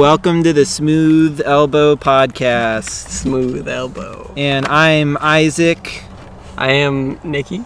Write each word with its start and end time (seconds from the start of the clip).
Welcome 0.00 0.42
to 0.42 0.52
the 0.52 0.66
Smooth 0.66 1.40
Elbow 1.42 1.96
Podcast. 1.96 2.90
Smooth 3.08 3.66
elbow. 3.66 4.30
And 4.36 4.66
I'm 4.66 5.16
Isaac. 5.22 6.04
I 6.58 6.72
am 6.72 7.18
Nikki. 7.24 7.64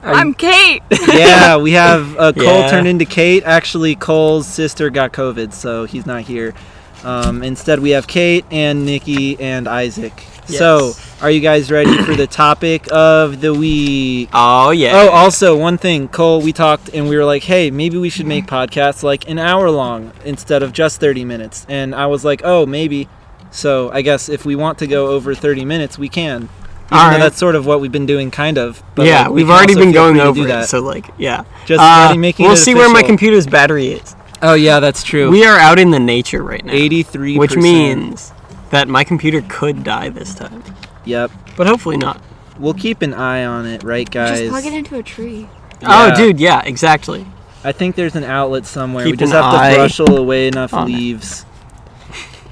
I'm 0.00 0.32
Kate. 0.32 0.80
Yeah, 1.12 1.56
we 1.56 1.72
have 1.72 2.16
uh, 2.16 2.32
Cole 2.32 2.44
Yeah. 2.44 2.70
turned 2.70 2.86
into 2.86 3.04
Kate. 3.04 3.42
Actually, 3.42 3.96
Cole's 3.96 4.46
sister 4.46 4.90
got 4.90 5.12
COVID, 5.12 5.52
so 5.52 5.86
he's 5.86 6.06
not 6.06 6.22
here. 6.22 6.54
Um, 7.02 7.42
instead, 7.42 7.80
we 7.80 7.90
have 7.90 8.06
Kate 8.06 8.44
and 8.52 8.86
Nikki 8.86 9.40
and 9.40 9.66
Isaac. 9.66 10.22
So, 10.56 10.92
are 11.20 11.30
you 11.30 11.40
guys 11.40 11.70
ready 11.70 11.96
for 12.02 12.14
the 12.14 12.26
topic 12.26 12.90
of 12.92 13.40
the 13.40 13.52
week? 13.52 14.30
Oh 14.32 14.70
yeah. 14.70 14.92
Oh, 14.94 15.08
also 15.10 15.56
one 15.56 15.78
thing, 15.78 16.08
Cole. 16.08 16.40
We 16.40 16.52
talked 16.52 16.90
and 16.94 17.08
we 17.08 17.16
were 17.16 17.24
like, 17.24 17.42
"Hey, 17.44 17.70
maybe 17.70 17.98
we 17.98 18.08
should 18.08 18.26
make 18.26 18.46
podcasts 18.46 19.02
like 19.02 19.28
an 19.28 19.38
hour 19.38 19.70
long 19.70 20.12
instead 20.24 20.62
of 20.62 20.72
just 20.72 21.00
thirty 21.00 21.24
minutes." 21.24 21.66
And 21.68 21.94
I 21.94 22.06
was 22.06 22.24
like, 22.24 22.42
"Oh, 22.44 22.66
maybe." 22.66 23.08
So 23.50 23.90
I 23.92 24.02
guess 24.02 24.28
if 24.28 24.44
we 24.44 24.56
want 24.56 24.78
to 24.78 24.86
go 24.86 25.08
over 25.08 25.34
thirty 25.34 25.64
minutes, 25.64 25.98
we 25.98 26.08
can. 26.08 26.48
Even 26.90 26.98
All 26.98 27.08
right. 27.10 27.18
that's 27.18 27.36
sort 27.36 27.54
of 27.54 27.66
what 27.66 27.82
we've 27.82 27.92
been 27.92 28.06
doing, 28.06 28.30
kind 28.30 28.56
of. 28.56 28.82
But 28.94 29.06
yeah, 29.06 29.22
like, 29.24 29.28
we 29.28 29.34
we've 29.42 29.50
already 29.50 29.74
been 29.74 29.92
going 29.92 30.18
over 30.18 30.40
do 30.40 30.44
it, 30.46 30.48
that. 30.48 30.68
so 30.70 30.80
like, 30.80 31.06
yeah. 31.18 31.44
Just 31.66 31.82
Uh, 31.82 32.14
making 32.16 32.46
we'll 32.46 32.56
see 32.56 32.74
where 32.74 32.88
my 32.90 33.02
computer's 33.02 33.46
battery 33.46 33.88
is. 33.88 34.16
Oh 34.40 34.54
yeah, 34.54 34.80
that's 34.80 35.02
true. 35.02 35.30
We 35.30 35.44
are 35.44 35.58
out 35.58 35.78
in 35.78 35.90
the 35.90 35.98
nature 36.00 36.42
right 36.42 36.64
now, 36.64 36.72
eighty-three, 36.72 37.36
which 37.36 37.56
means 37.56 38.32
that 38.70 38.88
my 38.88 39.04
computer 39.04 39.42
could 39.48 39.84
die 39.84 40.08
this 40.08 40.34
time, 40.34 40.62
Yep. 41.04 41.30
but 41.56 41.66
hopefully 41.66 41.96
not. 41.96 42.20
We'll 42.58 42.74
keep 42.74 43.02
an 43.02 43.14
eye 43.14 43.44
on 43.44 43.66
it, 43.66 43.82
right, 43.84 44.10
guys? 44.10 44.40
Just 44.40 44.50
plug 44.50 44.66
it 44.66 44.72
into 44.74 44.96
a 44.96 45.02
tree. 45.02 45.48
Yeah. 45.80 46.10
Oh, 46.12 46.16
dude, 46.16 46.40
yeah, 46.40 46.62
exactly. 46.64 47.24
I 47.62 47.72
think 47.72 47.94
there's 47.96 48.16
an 48.16 48.24
outlet 48.24 48.66
somewhere. 48.66 49.04
we 49.04 49.12
just 49.12 49.32
an 49.32 49.42
have 49.42 49.52
to 49.52 49.58
eye 49.58 49.74
brush 49.76 49.98
away 50.00 50.48
enough 50.48 50.74
on 50.74 50.88
it. 50.90 50.94
leaves. 50.94 51.44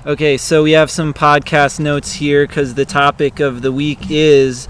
Okay, 0.04 0.36
so 0.36 0.62
we 0.62 0.72
have 0.72 0.90
some 0.90 1.12
podcast 1.12 1.80
notes 1.80 2.12
here 2.14 2.46
because 2.46 2.74
the 2.74 2.84
topic 2.84 3.40
of 3.40 3.62
the 3.62 3.72
week 3.72 3.98
is 4.08 4.68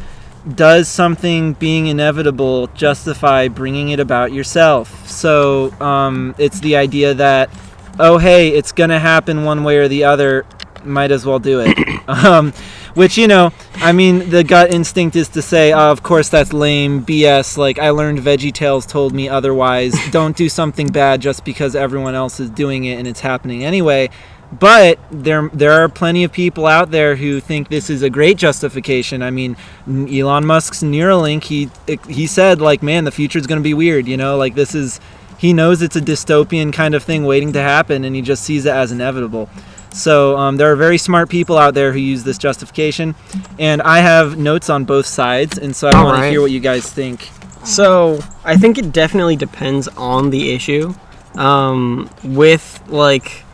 Does 0.55 0.89
something 0.89 1.52
being 1.55 1.89
inevitable 1.89 2.69
justify 2.69 3.48
bringing 3.48 3.91
it 3.91 4.00
about 4.00 4.33
yourself? 4.33 5.06
So 5.08 5.72
um, 5.80 6.34
it's 6.39 6.61
the 6.61 6.77
idea 6.77 7.12
that, 7.14 7.50
oh, 7.98 8.17
hey, 8.19 8.48
it's 8.48 8.72
going 8.72 8.91
to 8.91 8.98
happen 9.00 9.44
one 9.44 9.64
way 9.64 9.77
or 9.78 9.89
the 9.89 10.05
other, 10.05 10.47
might 10.87 11.11
as 11.11 11.27
well 11.27 11.39
do 11.39 11.61
it. 11.61 11.77
um, 12.09 12.53
which, 12.95 13.19
you 13.19 13.29
know, 13.29 13.53
I 13.75 13.92
mean, 13.92 14.31
the 14.31 14.42
gut 14.42 14.70
instinct 14.70 15.17
is 15.17 15.29
to 15.29 15.42
say, 15.42 15.73
oh, 15.73 15.91
of 15.91 16.03
course, 16.03 16.31
that's 16.31 16.53
lame, 16.55 17.05
BS. 17.05 17.59
Like, 17.59 17.79
I 17.79 17.91
learned 17.91 18.20
VeggieTales 18.20 18.89
told 18.89 19.12
me 19.12 19.29
otherwise. 19.29 19.95
Don't 20.11 20.34
do 20.34 20.48
something 20.48 20.87
bad 20.89 21.20
just 21.20 21.45
because 21.45 21.77
everyone 21.77 22.14
else 22.14 22.41
is 22.41 22.48
doing 22.48 22.84
it 22.84 22.98
and 22.98 23.07
it's 23.07 23.20
happening 23.20 23.64
anyway. 23.64 24.09
But 24.53 24.98
there, 25.11 25.51
there 25.53 25.73
are 25.73 25.89
plenty 25.89 26.25
of 26.25 26.33
people 26.33 26.67
out 26.67 26.91
there 26.91 27.17
who 27.17 27.41
think 27.41 27.69
this 27.69 27.91
is 27.91 28.03
a 28.03 28.09
great 28.09 28.39
justification. 28.39 29.23
I 29.23 29.31
mean, 29.31 29.57
Elon 29.87 30.47
Musk's 30.47 30.83
Neuralink, 30.83 31.45
he 31.45 31.69
he 32.09 32.27
said 32.27 32.61
like, 32.61 32.83
man, 32.83 33.05
the 33.05 33.11
future's 33.11 33.47
going 33.47 33.61
to 33.61 33.64
be 33.64 33.75
weird. 33.75 34.07
You 34.07 34.17
know, 34.17 34.37
like 34.37 34.55
this 34.55 34.75
is, 34.75 35.01
he 35.37 35.53
knows 35.53 35.83
it's 35.83 35.97
a 35.97 36.01
dystopian 36.01 36.73
kind 36.73 36.95
of 36.95 37.03
thing 37.03 37.25
waiting 37.25 37.53
to 37.55 37.61
happen, 37.61 38.05
and 38.05 38.14
he 38.14 38.23
just 38.23 38.45
sees 38.45 38.67
it 38.67 38.73
as 38.73 38.92
inevitable. 38.92 39.51
So 39.97 40.36
um, 40.36 40.58
there 40.58 40.70
are 40.70 40.77
very 40.77 40.98
smart 40.98 41.30
people 41.30 41.56
out 41.56 41.75
there 41.75 41.92
who 41.92 41.98
use 41.98 42.22
this 42.22 42.36
justification, 42.36 43.14
and 43.58 43.80
I 43.80 44.00
have 44.00 44.36
notes 44.36 44.69
on 44.69 44.84
both 44.84 45.06
sides, 45.06 45.56
and 45.58 45.75
so 45.75 45.89
I 45.89 45.97
All 45.97 46.05
want 46.05 46.22
to 46.22 46.28
hear 46.28 46.42
what 46.42 46.50
you 46.50 46.61
guys 46.61 46.91
think. 46.91 47.30
So 47.64 48.20
I 48.44 48.56
think 48.56 48.78
it 48.78 48.92
definitely 48.92 49.36
depends 49.36 49.89
on 49.89 50.30
the 50.30 50.52
issue. 50.52 50.94
Um, 51.34 52.11
with 52.22 52.83
like 52.89 53.44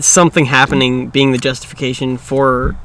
something 0.00 0.46
happening 0.46 1.08
being 1.08 1.32
the 1.32 1.38
justification 1.38 2.16
for 2.18 2.76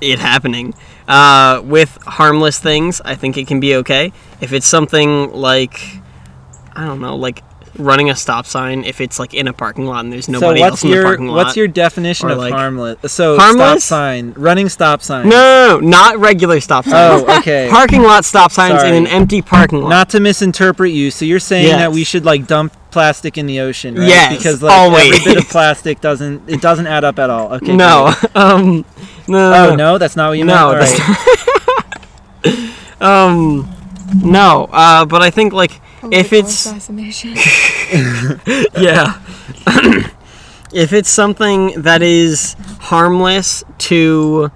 it 0.00 0.18
happening. 0.18 0.74
Uh, 1.08 1.60
with 1.64 1.96
harmless 2.02 2.58
things, 2.58 3.00
I 3.04 3.14
think 3.14 3.36
it 3.36 3.46
can 3.46 3.60
be 3.60 3.76
okay. 3.76 4.12
If 4.40 4.52
it's 4.52 4.66
something 4.66 5.32
like 5.32 5.80
I 6.74 6.86
don't 6.86 7.00
know, 7.00 7.16
like 7.16 7.42
running 7.78 8.10
a 8.10 8.14
stop 8.16 8.44
sign, 8.46 8.84
if 8.84 9.00
it's 9.00 9.18
like 9.18 9.32
in 9.34 9.48
a 9.48 9.52
parking 9.52 9.86
lot 9.86 10.04
and 10.04 10.12
there's 10.12 10.28
nobody 10.28 10.60
so 10.60 10.66
else 10.66 10.84
in 10.84 10.90
your 10.90 11.02
the 11.02 11.04
parking 11.08 11.26
lot. 11.28 11.36
what's 11.36 11.56
your 11.56 11.68
definition 11.68 12.28
or, 12.28 12.32
of 12.32 12.38
like- 12.38 12.52
harmless? 12.52 12.98
So 13.12 13.34
stop 13.36 13.56
Harmless? 13.56 13.84
sign, 13.84 14.32
running 14.36 14.68
stop 14.68 15.02
sign. 15.02 15.28
no, 15.28 15.36
no, 15.36 15.80
no, 15.80 15.88
not 15.88 16.18
regular 16.18 16.60
stop 16.60 16.84
signs. 16.84 17.24
Oh, 17.26 17.38
okay. 17.38 17.68
Parking 17.72 18.02
lot 18.02 18.24
stop 18.24 18.52
signs 18.52 18.80
Sorry. 18.80 18.96
in 18.96 19.06
an 19.06 19.06
empty 19.06 19.40
parking 19.42 19.80
lot. 19.82 19.88
Not 19.88 20.10
to 20.10 20.20
misinterpret 20.20 20.92
you, 20.92 21.10
so 21.10 21.24
you're 21.24 21.38
saying 21.40 21.68
that 21.68 21.92
we 21.92 22.04
should 22.04 22.24
like 22.24 22.46
dump 22.46 22.74
plastic 22.90 23.38
in 23.38 23.46
the 23.46 23.60
ocean, 23.60 23.94
right? 23.94 24.06
Yes, 24.06 24.36
because 24.36 24.62
like 24.62 24.72
always. 24.72 25.12
every 25.20 25.34
bit 25.34 25.42
of 25.44 25.48
plastic 25.50 26.00
doesn't 26.02 26.48
it 26.48 26.60
doesn't 26.60 26.86
add 26.86 27.04
up 27.04 27.18
at 27.18 27.30
all. 27.30 27.54
Okay. 27.54 27.74
no, 27.74 28.12
um, 28.34 28.84
no, 29.26 29.70
Oh 29.70 29.74
no, 29.74 29.96
that's 29.98 30.14
not 30.16 30.28
what 30.28 30.38
you 30.38 30.44
No, 30.44 30.54
meant. 30.54 30.64
All 30.66 30.74
that's 30.74 30.98
right. 32.44 32.58
Um, 33.00 33.68
no, 34.22 34.68
uh, 34.70 35.04
but 35.04 35.22
I 35.22 35.30
think 35.30 35.52
like 35.52 35.80
if 36.12 36.32
it's 36.32 36.50
assassination. 36.66 37.34
Yeah, 37.92 39.20
if 40.72 40.92
it's 40.92 41.10
something 41.10 41.82
that 41.82 42.02
is 42.02 42.54
harmless 42.80 43.64
to 43.78 44.50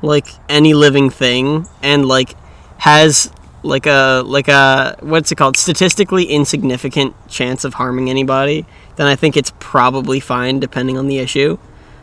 like 0.00 0.26
any 0.48 0.74
living 0.74 1.10
thing 1.10 1.66
and 1.82 2.06
like 2.06 2.34
has 2.78 3.30
like 3.62 3.86
a 3.86 4.22
like 4.26 4.48
a 4.48 4.96
what's 5.00 5.30
it 5.30 5.36
called 5.36 5.56
statistically 5.56 6.24
insignificant 6.24 7.14
chance 7.28 7.64
of 7.64 7.74
harming 7.74 8.10
anybody, 8.10 8.66
then 8.96 9.06
I 9.06 9.16
think 9.16 9.36
it's 9.36 9.52
probably 9.58 10.20
fine 10.20 10.58
depending 10.58 10.98
on 10.98 11.06
the 11.06 11.18
issue. 11.18 11.58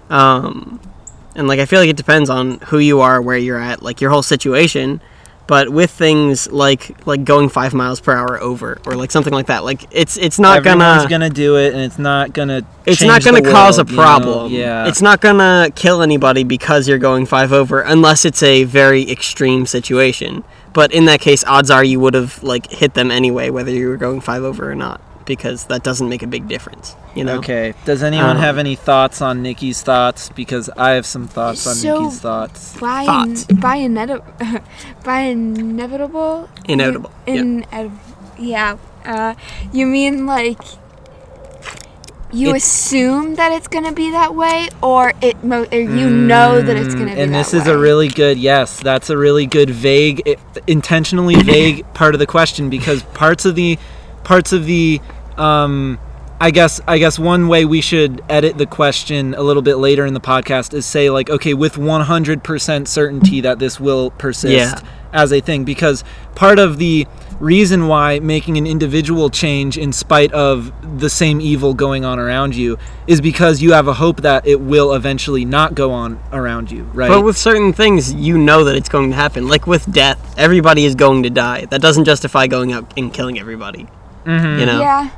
Um, 0.09 0.80
and 1.36 1.47
like 1.47 1.59
I 1.59 1.66
feel 1.66 1.80
like 1.80 1.90
it 1.90 1.97
depends 1.97 2.30
on 2.30 2.59
who 2.68 2.80
you 2.80 3.01
are, 3.01 3.22
where 3.22 3.38
you're 3.38 3.59
at, 3.59 3.81
like 3.81 4.01
your 4.01 4.12
whole 4.12 4.24
situation. 4.24 5.01
But 5.50 5.70
with 5.70 5.90
things 5.90 6.52
like 6.52 7.08
like 7.08 7.24
going 7.24 7.50
five 7.50 7.74
miles 7.74 8.00
per 8.00 8.16
hour 8.16 8.40
over 8.40 8.78
or 8.86 8.94
like 8.94 9.10
something 9.10 9.34
like 9.34 9.48
that, 9.48 9.64
like 9.64 9.84
it's 9.90 10.16
it's 10.16 10.38
not 10.38 10.58
Everyone's 10.58 11.06
gonna, 11.06 11.10
gonna 11.10 11.30
do 11.32 11.58
it, 11.58 11.74
and 11.74 11.82
it's 11.82 11.98
not 11.98 12.34
gonna. 12.34 12.62
it's 12.86 13.02
not 13.02 13.24
gonna 13.24 13.42
cause 13.42 13.80
world, 13.80 13.90
a 13.90 13.92
you 13.92 13.98
know? 13.98 14.04
problem. 14.04 14.54
Yeah. 14.54 14.88
it's 14.88 15.02
not 15.02 15.22
gonna 15.22 15.72
kill 15.74 16.04
anybody 16.04 16.44
because 16.44 16.88
you're 16.88 17.00
going 17.00 17.26
five 17.26 17.52
over, 17.52 17.82
unless 17.82 18.26
it's 18.26 18.44
a 18.44 18.66
very 18.66 19.10
extreme 19.10 19.66
situation. 19.66 20.44
But 20.72 20.94
in 20.94 21.06
that 21.06 21.20
case, 21.20 21.44
odds 21.46 21.72
are 21.72 21.84
you 21.84 22.00
would 22.00 22.14
have 22.14 22.44
like 22.44 22.70
hit 22.70 22.94
them 22.94 23.10
anyway, 23.10 23.50
whether 23.50 23.72
you 23.72 23.90
were 23.90 23.98
going 23.98 24.22
five 24.22 24.44
over 24.44 24.70
or 24.70 24.76
not, 24.76 25.02
because 25.29 25.66
that 25.67 25.84
doesn't 25.84 26.09
make 26.09 26.23
a 26.23 26.28
big 26.28 26.50
difference. 26.50 26.95
You 27.16 27.23
know. 27.23 27.38
Okay. 27.38 27.73
Does 27.85 28.03
anyone 28.03 28.31
Um, 28.35 28.38
have 28.38 28.57
any 28.57 28.75
thoughts 28.75 29.22
on 29.22 29.41
Nikki's 29.41 29.81
thoughts? 29.81 30.28
Because 30.35 30.69
I 30.75 30.90
have 30.97 31.06
some 31.06 31.28
thoughts 31.28 31.66
on 31.66 31.75
So- 31.75 32.01
Nikki's 32.01 32.19
thoughts. 32.19 32.75
by 32.78 33.06
Thoughts. 33.06 33.45
in, 33.45 33.56
by 33.62 33.78
inedi- 33.78 34.62
by 35.06 35.19
inevitable. 35.22 36.50
Inevitable, 36.68 37.12
You, 37.28 37.34
in, 37.34 37.66
yeah. 38.38 38.75
Uh, 39.06 39.34
you 39.72 39.85
mean 39.85 40.25
like 40.25 40.59
you 42.31 42.50
It- 42.51 42.57
assume 42.57 43.35
that 43.35 43.51
it's 43.53 43.68
gonna 43.68 43.91
be 43.91 44.12
that 44.12 44.35
way, 44.35 44.69
or 44.84 45.13
it 45.22 45.44
mo- 45.44 45.66
or 45.72 45.79
you 45.79 46.09
know 46.09 46.62
that 46.62 46.75
it's 46.75 46.94
gonna 46.94 47.06
be 47.07 47.12
Mm, 47.18 47.23
and 47.23 47.34
that 47.34 47.39
this 47.39 47.53
is 47.56 47.66
a 47.66 47.75
really 47.78 48.07
good 48.07 48.38
yes 48.38 48.79
that's 48.79 49.09
a 49.09 49.18
really 49.18 49.47
good 49.47 49.69
vague 49.72 50.22
i- 50.28 50.35
intentionally 50.68 51.35
vague 51.41 51.91
part 51.95 52.13
of 52.13 52.19
the 52.19 52.28
question 52.28 52.69
because 52.69 53.01
parts 53.16 53.45
of 53.45 53.56
the 53.56 53.79
parts 54.23 54.53
of 54.53 54.66
the 54.66 55.01
um 55.39 55.97
i 56.41 56.51
guess 56.51 56.79
i 56.88 56.97
guess 56.97 57.17
one 57.19 57.47
way 57.47 57.66
we 57.66 57.81
should 57.81 58.22
edit 58.29 58.57
the 58.57 58.66
question 58.66 59.33
a 59.35 59.41
little 59.41 59.61
bit 59.61 59.75
later 59.75 60.05
in 60.05 60.13
the 60.13 60.19
podcast 60.22 60.73
is 60.73 60.85
say 60.85 61.09
like 61.09 61.29
okay 61.29 61.53
with 61.53 61.75
100% 61.75 62.88
certainty 62.88 63.41
that 63.41 63.59
this 63.59 63.79
will 63.79 64.11
persist 64.11 64.53
Yeah. 64.53 64.79
as 65.13 65.31
a 65.33 65.41
thing 65.41 65.63
because 65.66 66.03
part 66.35 66.59
of 66.59 66.77
the 66.77 67.07
reason 67.39 67.88
why 67.88 68.19
making 68.19 68.57
an 68.57 68.67
individual 68.67 69.29
change 69.29 69.77
in 69.77 69.94
spite 69.94 70.31
of 70.33 70.73
the 71.00 71.09
same 71.09 71.39
evil 71.39 71.73
going 71.73 72.03
on 72.03 72.19
around 72.19 72.53
you 72.53 72.77
is 73.07 73.21
because 73.21 73.61
you 73.61 73.71
have 73.71 73.88
a 73.88 73.94
hope 73.94 74.21
that 74.21 74.45
it 74.45 74.59
will 74.59 74.94
eventually 74.94 75.45
not 75.45 75.74
go 75.74 75.92
on 75.92 76.19
around 76.33 76.69
you 76.69 76.83
right 76.94 77.07
But 77.09 77.21
with 77.21 77.38
certain 77.38 77.71
things, 77.71 78.13
you 78.13 78.38
know 78.38 78.65
that 78.65 78.75
it's 78.75 78.89
going 78.89 79.12
to 79.12 79.15
happen. 79.15 79.47
Like 79.47 79.68
with 79.68 79.89
death, 79.92 80.19
everybody 80.38 80.83
is 80.83 80.95
going 80.95 81.24
to 81.24 81.30
die. 81.30 81.63
That 81.65 81.81
doesn't 81.81 82.03
justify 82.03 82.47
going 82.47 82.74
out 82.74 82.92
and 82.97 83.13
killing 83.13 83.39
everybody. 83.39 83.88
Mhm. 84.25 84.59
You 84.59 84.65
know. 84.65 84.81
Yeah, 84.81 85.09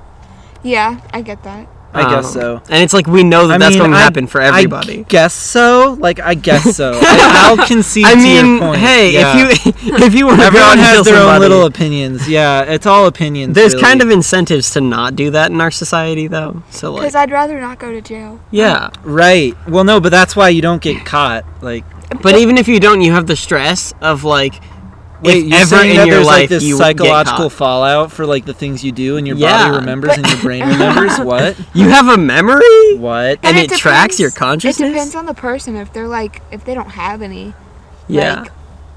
yeah, 0.64 1.00
I 1.14 1.22
get 1.22 1.44
that. 1.44 1.68
I 1.94 2.04
guess 2.10 2.28
Um, 2.28 2.42
so. 2.42 2.62
And 2.70 2.82
it's 2.84 2.94
like 2.94 3.06
we 3.06 3.22
know 3.22 3.48
that 3.48 3.56
I 3.56 3.58
that's 3.58 3.72
mean, 3.72 3.80
going 3.80 3.92
to 3.92 3.98
I- 3.98 4.02
happen 4.02 4.26
for 4.26 4.40
I 4.42 4.46
everybody. 4.48 5.04
guess 5.10 5.34
so. 5.34 5.98
Like 6.00 6.22
I 6.22 6.36
guess 6.36 6.78
so. 6.78 6.94
I, 7.04 7.54
will 7.54 7.66
concede 7.68 8.06
I 8.06 8.12
to 8.14 8.18
mean, 8.18 8.46
your 8.46 8.60
point. 8.60 8.80
hey, 8.80 9.12
Yeah. 9.12 9.34
if 9.50 9.66
you 9.66 9.96
if 10.06 10.16
you 10.16 10.26
want 10.26 10.40
to 10.40 10.44
go 10.44 10.48
everyone 10.48 10.68
out 10.70 10.72
and 10.72 10.80
has 10.80 10.94
kill 10.94 11.04
their 11.04 11.16
own 11.16 11.20
somebody, 11.34 11.40
little 11.50 11.66
opinions. 11.66 12.30
Yeah, 12.30 12.62
it's 12.64 12.86
all 12.86 13.08
opinions. 13.08 13.56
there's 13.56 13.74
really. 13.74 13.84
kind 13.84 14.02
of 14.02 14.10
incentives 14.10 14.70
to 14.72 14.80
not 14.80 15.18
do 15.18 15.32
that 15.32 15.52
in 15.52 15.60
our 15.60 15.70
society, 15.72 16.28
though. 16.28 16.64
So 16.70 16.94
like, 16.94 17.02
Because 17.02 17.16
I'd 17.16 17.30
rather 17.30 17.60
not 17.60 17.78
go 17.78 17.92
to 17.92 18.00
jail. 18.00 18.40
yeah. 18.52 18.90
right. 19.04 19.54
Well, 19.68 19.84
no, 19.84 20.00
but 20.00 20.10
that's 20.12 20.34
why 20.34 20.48
you 20.48 20.62
don't 20.62 20.82
get 20.82 21.06
caught. 21.06 21.44
Like 21.62 21.84
But 22.22 22.38
even 22.38 22.58
if 22.58 22.70
you 22.70 22.80
don't, 22.80 23.02
you 23.02 23.12
have 23.12 23.28
the 23.28 23.36
stress 23.36 23.94
of 24.00 24.24
like 24.24 24.62
Wait, 25.22 25.38
if 25.38 25.44
you're 25.46 25.60
ever 25.60 25.66
saying 25.76 25.92
in 25.92 25.98
that 25.98 26.08
your 26.08 26.16
there's 26.18 26.28
life 26.28 26.40
like 26.42 26.50
this 26.50 26.64
you 26.64 26.78
psychological 26.78 27.50
fallout 27.50 28.12
for 28.12 28.26
like 28.26 28.46
the 28.46 28.54
things 28.54 28.84
you 28.84 28.92
do 28.92 29.18
and 29.18 29.28
your 29.28 29.38
Yeah. 29.38 29.68
body 29.70 29.78
remembers 29.78 30.18
and 30.18 30.28
your 30.28 30.38
brain 30.42 30.64
remembers? 30.68 31.20
What? 31.20 31.58
You 31.74 31.90
have 31.90 32.08
a 32.08 32.18
memory? 32.18 32.98
What? 32.98 33.40
And 33.44 33.56
But 33.56 33.56
it 33.58 33.72
tracks 33.72 34.20
your 34.20 34.32
consciousness 34.32 34.90
It 34.90 34.94
depends 34.94 35.16
on 35.16 35.26
the 35.26 35.34
person. 35.34 35.76
If 35.76 35.94
they're 35.94 36.08
like, 36.08 36.42
if 36.52 36.66
they 36.66 36.74
don't 36.74 36.90
have 36.92 37.22
any, 37.22 37.54
Yeah. 38.08 38.42
like, 38.42 38.52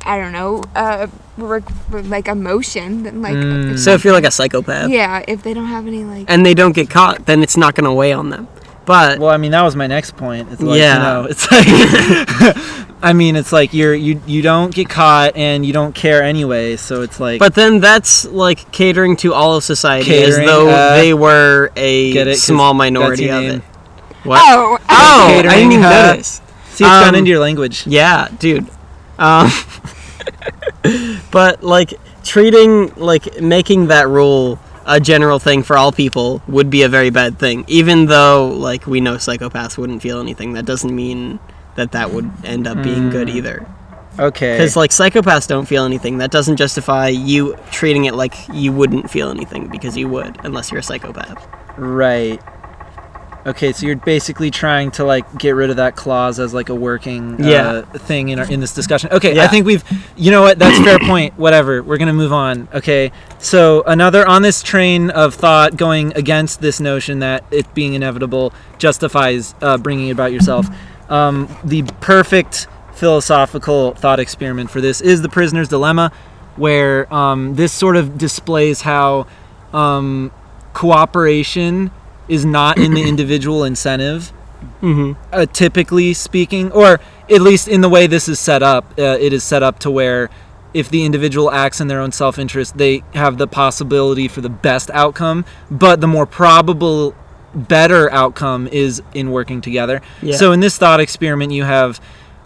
I 0.07 0.19
don't 0.19 0.33
know, 0.33 0.63
uh, 0.75 1.07
re- 1.39 1.61
re- 1.91 2.03
like 2.03 2.29
emotion, 2.29 3.05
then 3.05 3.23
like, 3.23 3.35
Mm. 3.37 3.73
if- 3.75 3.81
So 3.81 3.93
if 3.93 4.05
you're 4.05 4.13
like 4.13 4.25
a 4.27 4.31
psychopath 4.31 4.91
yeah, 4.91 5.23
if 5.29 5.43
they 5.43 5.55
don't 5.55 5.67
have 5.69 5.87
any 5.87 6.05
like, 6.05 6.27
and 6.29 6.45
they 6.45 6.53
don't 6.55 6.73
get 6.75 6.91
caught, 6.91 7.27
then 7.27 7.43
it's 7.43 7.57
not 7.57 7.75
going 7.75 7.85
to 7.87 7.93
weigh 7.93 8.13
on 8.13 8.29
them. 8.31 8.49
But 8.87 9.19
Well, 9.19 9.31
I 9.31 9.39
mean, 9.39 9.53
that 9.53 9.63
was 9.63 9.77
my 9.77 9.87
next 9.87 10.15
point. 10.17 10.49
It's 10.53 10.61
like, 10.61 10.79
Yeah. 10.79 10.97
you 10.97 11.03
know, 11.03 11.25
it's 11.31 11.51
like, 11.51 12.57
I 13.05 13.13
mean, 13.13 13.37
it's 13.37 13.53
like 13.53 13.75
you're 13.75 13.95
you 13.95 14.21
you 14.27 14.41
don't 14.41 14.75
get 14.75 14.89
caught 14.89 15.37
and 15.37 15.65
you 15.67 15.73
don't 15.75 15.95
care 15.95 16.23
anyway. 16.23 16.77
So 16.77 17.03
it's 17.03 17.21
like, 17.21 17.39
but 17.39 17.55
then 17.55 17.81
that's 17.81 18.25
like 18.25 18.73
catering 18.73 19.15
to 19.19 19.35
all 19.35 19.57
of 19.57 19.63
society 19.65 20.07
Catering, 20.07 20.41
as 20.41 20.47
though 20.47 20.69
uh, 20.71 20.97
they 20.97 21.13
were 21.13 21.71
a 21.77 22.13
get 22.13 22.27
it? 22.27 22.31
'Cause 22.33 22.43
small 22.43 22.73
that's 22.73 22.79
minority 22.79 23.25
your 23.27 23.35
of 23.37 23.43
name. 23.45 23.55
it. 23.57 23.63
What? 24.25 24.41
oh, 24.43 24.79
Oh, 24.89 25.29
I 25.39 25.43
didn't 25.43 25.73
even 25.73 25.83
huh? 25.83 26.07
notice. 26.13 26.41
see, 26.71 26.85
it's 26.85 26.91
gone 26.91 27.09
um, 27.11 27.15
into 27.15 27.31
your 27.31 27.41
language. 27.41 27.87
Yeah, 27.87 28.29
dude. 28.39 28.67
Um, 29.19 29.51
but 31.31 31.63
like 31.63 31.95
treating 32.23 32.93
like 32.97 33.41
making 33.41 33.89
that 33.89 34.09
rule 34.09 34.59
a 34.87 34.99
general 35.01 35.39
thing 35.39 35.63
for 35.63 35.77
all 35.79 35.93
people 35.93 36.43
would 36.49 36.71
be 36.71 36.83
a 36.83 36.89
very 36.89 37.11
bad 37.11 37.39
thing. 37.39 37.65
Even 37.69 38.07
though 38.07 38.49
like 38.49 38.87
we 38.87 39.01
know 39.01 39.17
psychopaths 39.17 39.77
wouldn't 39.79 40.03
feel 40.03 40.21
anything, 40.21 40.55
that 40.55 40.65
doesn't 40.65 40.95
mean 40.95 41.39
that 41.77 41.93
that 41.93 42.11
would 42.13 42.31
end 42.45 42.67
up 42.67 42.83
being 42.83 43.11
good 43.11 43.29
Hmm. 43.29 43.37
either. 43.37 43.67
Okay. 44.19 44.53
Because 44.57 44.77
like 44.77 44.91
psychopaths 44.91 45.49
don't 45.49 45.67
feel 45.67 45.85
anything. 45.85 46.19
That 46.19 46.31
doesn't 46.31 46.57
justify 46.57 47.09
you 47.09 47.57
treating 47.73 48.05
it 48.05 48.15
like 48.15 48.35
you 48.53 48.73
wouldn't 48.73 49.11
feel 49.11 49.29
anything 49.31 49.67
because 49.69 49.97
you 49.97 50.09
would, 50.09 50.39
unless 50.45 50.71
you're 50.71 50.81
a 50.81 50.85
psychopath. 50.85 51.45
Right. 51.77 52.41
Okay, 53.47 53.73
so 53.73 53.85
you're 53.85 53.97
basically 53.97 54.51
trying 54.51 54.91
to 54.93 55.05
like 55.05 55.37
get 55.37 55.51
rid 55.51 55.69
of 55.69 55.77
that 55.77 55.97
clause 55.97 56.41
as 56.41 56.55
like 56.55 56.71
a 56.71 56.75
working 56.75 57.35
uh, 57.45 57.47
Yeah. 57.47 57.83
thing 57.83 58.31
in 58.31 58.39
our, 58.39 58.51
in 58.51 58.61
this 58.61 58.73
discussion. 58.73 59.11
Okay, 59.13 59.39
I 59.39 59.49
think 59.49 59.67
we've 59.67 59.85
you 60.17 60.31
know 60.31 60.41
what 60.41 60.59
that's 60.59 60.79
fair 60.83 60.99
point. 61.01 61.35
Whatever, 61.39 61.83
we're 61.83 61.99
gonna 61.99 62.15
move 62.15 62.33
on. 62.33 62.69
Okay, 62.73 63.13
so 63.41 63.83
another 63.83 64.27
on 64.27 64.41
this 64.41 64.63
train 64.63 65.11
of 65.11 65.35
thought 65.35 65.77
going 65.77 66.15
against 66.17 66.63
this 66.63 66.81
notion 66.81 67.19
that 67.19 67.45
it 67.51 67.75
being 67.75 67.93
inevitable 67.93 68.55
justifies 68.79 69.55
uh, 69.61 69.77
bringing 69.77 70.09
it 70.09 70.13
about 70.13 70.33
yourself. 70.33 70.67
Um, 71.09 71.55
the 71.65 71.83
perfect 72.01 72.67
philosophical 72.95 73.95
thought 73.95 74.21
experiment 74.21 74.71
for 74.71 74.81
this 74.81 75.01
is 75.01 75.23
the 75.23 75.29
prisoner's 75.29 75.69
dilemma, 75.69 76.13
where 76.57 77.13
um, 77.13 77.57
this 77.57 77.73
sort 77.73 77.97
of 77.97 78.17
displays 78.17 78.83
how 78.83 79.27
um, 79.73 80.33
cooperation 80.73 81.91
is 82.29 82.45
not 82.45 82.79
in 82.79 82.95
the 82.95 83.03
individual 83.09 83.65
incentive, 83.65 84.33
Mm-hmm. 84.81 85.13
uh, 85.31 85.45
typically 85.53 86.15
speaking, 86.15 86.73
or 86.73 86.99
at 87.31 87.41
least 87.43 87.69
in 87.69 87.83
the 87.83 87.89
way 87.89 88.07
this 88.07 88.29
is 88.29 88.39
set 88.39 88.63
up. 88.63 88.85
Uh, 88.99 89.19
it 89.21 89.35
is 89.35 89.45
set 89.45 89.63
up 89.63 89.79
to 89.81 89.91
where 89.91 90.31
if 90.73 90.89
the 90.89 91.05
individual 91.05 91.51
acts 91.51 91.81
in 91.81 91.89
their 91.89 92.01
own 92.01 92.13
self 92.13 92.39
interest, 92.39 92.77
they 92.77 93.03
have 93.15 93.39
the 93.39 93.47
possibility 93.47 94.27
for 94.27 94.41
the 94.41 94.49
best 94.49 94.91
outcome, 94.91 95.45
but 95.71 96.01
the 96.01 96.07
more 96.07 96.27
probable, 96.27 97.15
better 97.55 98.11
outcome 98.11 98.67
is 98.69 99.03
in 99.15 99.31
working 99.31 99.61
together. 99.61 100.03
Yeah. 100.23 100.37
So 100.37 100.53
in 100.53 100.61
this 100.61 100.77
thought 100.77 101.01
experiment, 101.01 101.53
you 101.53 101.65
have 101.65 102.01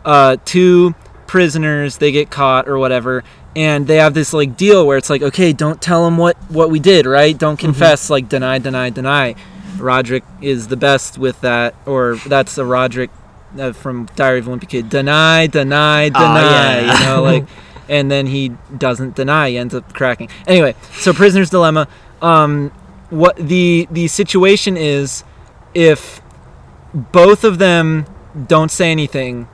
uh, 0.04 0.36
two 0.44 0.94
prisoners, 1.26 1.98
they 1.98 2.12
get 2.12 2.30
caught 2.30 2.68
or 2.68 2.78
whatever. 2.78 3.24
And 3.56 3.86
they 3.86 3.96
have 3.96 4.14
this 4.14 4.32
like 4.32 4.56
deal 4.56 4.86
where 4.86 4.96
it's 4.98 5.10
like, 5.10 5.22
okay, 5.22 5.52
don't 5.52 5.80
tell 5.82 6.04
them 6.04 6.16
what 6.16 6.36
what 6.50 6.70
we 6.70 6.78
did, 6.78 7.06
right? 7.06 7.36
Don't 7.36 7.56
confess, 7.58 8.08
like 8.08 8.28
deny, 8.28 8.58
deny, 8.58 8.90
deny. 8.90 9.34
Rodrick 9.76 10.22
is 10.40 10.68
the 10.68 10.76
best 10.76 11.18
with 11.18 11.40
that, 11.40 11.74
or 11.86 12.16
that's 12.26 12.58
a 12.58 12.62
Rodrick 12.62 13.10
uh, 13.58 13.72
from 13.72 14.06
Diary 14.16 14.40
of 14.40 14.48
a 14.48 14.50
Wimpy 14.50 14.68
Kid. 14.68 14.88
Deny, 14.88 15.46
deny, 15.46 16.08
deny. 16.08 16.80
yeah. 16.80 16.98
You 16.98 17.06
know, 17.06 17.22
like, 17.30 17.46
and 17.88 18.10
then 18.10 18.26
he 18.26 18.50
doesn't 18.76 19.16
deny. 19.16 19.50
He 19.50 19.58
ends 19.58 19.74
up 19.74 19.92
cracking. 19.94 20.28
Anyway, 20.46 20.74
so 20.92 21.12
prisoner's 21.12 21.50
dilemma. 21.50 21.88
Um, 22.20 22.72
what 23.10 23.36
the 23.36 23.88
the 23.90 24.08
situation 24.08 24.76
is, 24.76 25.24
if 25.74 26.20
both 26.94 27.44
of 27.44 27.58
them 27.58 28.06
don't 28.46 28.70
say 28.70 28.90
anything, 28.90 29.48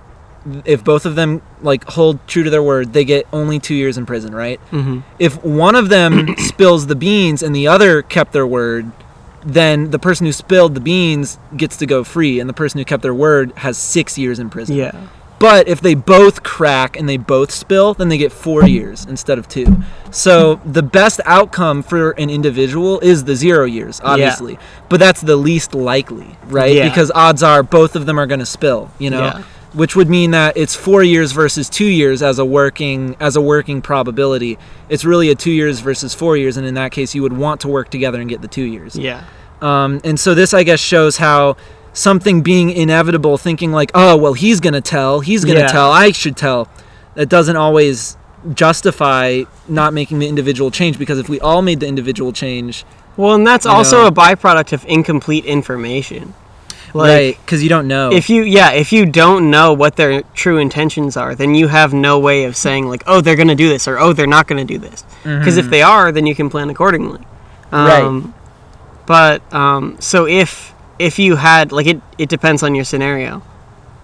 if 0.65 0.85
both 0.85 1.07
of 1.07 1.15
them 1.15 1.43
like 1.63 1.85
hold 1.85 2.27
true 2.27 2.43
to 2.43 2.51
their 2.51 2.63
word, 2.63 2.93
they 2.93 3.05
get 3.05 3.27
only 3.33 3.59
two 3.59 3.75
years 3.75 3.97
in 3.97 4.07
prison, 4.07 4.35
right? 4.35 4.61
Mm-hmm. 4.71 5.01
if 5.19 5.43
one 5.45 5.75
of 5.75 5.89
them 5.89 6.37
spills 6.39 6.87
the 6.87 6.97
beans 6.97 7.43
and 7.43 7.55
the 7.55 7.67
other 7.67 8.03
kept 8.03 8.33
their 8.33 8.47
word, 8.47 8.91
then 9.45 9.91
the 9.91 9.99
person 9.99 10.27
who 10.27 10.33
spilled 10.33 10.75
the 10.75 10.81
beans 10.81 11.39
gets 11.57 11.77
to 11.79 11.87
go 11.87 12.05
free, 12.05 12.41
and 12.41 12.49
the 12.49 12.55
person 12.55 12.79
who 12.79 12.85
kept 12.85 13.03
their 13.03 13.15
word 13.15 13.53
has 13.57 13.77
six 13.79 14.19
years 14.19 14.39
in 14.39 14.51
prison. 14.51 14.77
Yeah. 14.77 15.07
But 15.45 15.69
if 15.69 15.83
they 15.83 15.93
both 15.93 16.43
crack 16.43 16.97
and 16.97 17.07
they 17.07 17.19
both 17.19 17.51
spill, 17.51 17.93
then 17.93 18.09
they 18.09 18.17
get 18.17 18.33
four 18.33 18.67
years 18.67 19.05
instead 19.05 19.39
of 19.39 19.47
two. 19.47 19.67
So 20.11 20.55
the 20.65 20.83
best 20.83 21.21
outcome 21.27 21.83
for 21.83 22.13
an 22.13 22.31
individual 22.31 22.99
is 23.01 23.25
the 23.25 23.37
zero 23.37 23.67
years, 23.67 24.01
obviously. 24.03 24.55
Yeah. 24.55 24.61
But 24.89 25.01
that's 25.01 25.21
the 25.21 25.37
least 25.37 25.75
likely, 25.75 26.39
right? 26.45 26.75
Yeah. 26.75 26.89
Because 26.89 27.13
odds 27.15 27.43
are 27.43 27.63
both 27.63 27.95
of 27.95 28.07
them 28.07 28.19
are 28.19 28.27
going 28.27 28.41
to 28.41 28.47
spill, 28.47 28.91
you 28.99 29.11
know? 29.11 29.23
Yeah. 29.23 29.43
Which 29.75 29.95
would 29.95 30.09
mean 30.09 30.31
that 30.31 30.57
it's 30.57 30.75
four 30.75 31.03
years 31.03 31.33
versus 31.33 31.69
two 31.69 31.85
years 31.85 32.23
as 32.23 32.39
a 32.39 32.45
working 32.47 33.15
as 33.21 33.37
a 33.37 33.43
working 33.43 33.83
probability. 33.83 34.57
It's 34.89 35.05
really 35.05 35.29
a 35.29 35.35
two 35.35 35.53
years 35.53 35.81
versus 35.81 36.15
four 36.15 36.39
years, 36.39 36.57
and 36.57 36.67
in 36.67 36.73
that 36.77 36.91
case, 36.91 37.15
you 37.15 37.21
would 37.21 37.35
want 37.35 37.61
to 37.61 37.69
work 37.69 37.91
together 37.91 38.19
and 38.19 38.31
get 38.31 38.41
the 38.41 38.49
two 38.49 38.65
years. 38.65 38.97
Yeah. 38.97 39.25
Um, 39.61 40.01
and 40.05 40.19
so 40.19 40.35
this, 40.35 40.55
I 40.55 40.63
guess, 40.63 40.81
shows 40.81 41.19
how 41.19 41.59
something 41.95 42.43
being 42.43 42.71
inevitable, 42.71 43.39
thinking 43.39 43.73
like, 43.73 43.91
oh, 43.95 44.17
well, 44.17 44.35
he's 44.35 44.61
going 44.61 44.75
to 44.75 44.81
tell, 44.83 45.21
he's 45.21 45.45
going 45.45 45.57
to 45.57 45.63
Yeah. 45.63 45.69
tell, 45.69 45.91
I 45.91 46.11
should 46.13 46.37
tell, 46.37 46.69
that 47.15 47.29
doesn't 47.31 47.57
always 47.57 48.17
justify 48.53 49.45
not 49.69 49.95
making 49.95 50.19
the 50.19 50.29
individual 50.29 50.71
change 50.71 50.99
because 50.99 51.19
if 51.19 51.29
we 51.31 51.41
all 51.41 51.63
made 51.63 51.81
the 51.81 51.87
individual 51.87 52.33
change, 52.33 52.85
Well, 53.17 53.35
and 53.35 53.47
that's 53.47 53.65
also 53.65 54.03
know. 54.03 54.07
a 54.09 54.13
byproduct 54.13 54.73
of 54.73 54.85
incomplete 54.87 55.45
information. 55.47 56.35
Like, 56.93 57.09
right? 57.09 57.39
Because 57.45 57.63
you 57.63 57.69
don't 57.69 57.89
know. 57.89 58.13
If 58.13 58.29
you 58.31 58.43
yeah, 58.43 58.71
if 58.71 58.93
you 58.93 59.05
don't 59.05 59.51
know 59.51 59.73
what 59.73 59.97
their 59.97 60.23
true 60.35 60.59
intentions 60.59 61.17
are, 61.17 61.35
then 61.35 61.55
you 61.55 61.67
have 61.69 61.93
no 61.93 62.21
way 62.21 62.45
of 62.45 62.55
saying 62.55 62.87
like, 62.87 63.03
oh, 63.07 63.21
they're 63.21 63.35
gonna 63.35 63.57
do 63.57 63.69
this 63.69 63.89
or 63.89 63.99
oh, 63.99 64.13
they're 64.13 64.29
not 64.29 64.47
gonna 64.47 64.65
do 64.65 64.79
this. 64.79 65.05
Because 65.25 65.57
if 65.57 65.71
they 65.71 65.83
are, 65.83 66.13
then 66.13 66.27
you 66.27 66.35
can 66.37 66.51
plan 66.51 66.71
accordingly. 66.71 67.19
Mm-hmm. 67.19 67.77
Right. 67.77 68.03
Um, 68.05 68.35
But 69.07 69.43
um, 69.55 69.97
so 70.01 70.27
if 70.27 70.74
if 70.99 71.19
you 71.19 71.37
had 71.37 71.73
like 71.73 71.87
it, 71.87 72.01
it 72.19 72.29
depends 72.29 72.63
on 72.63 72.75
your 72.75 72.85
scenario, 72.85 73.43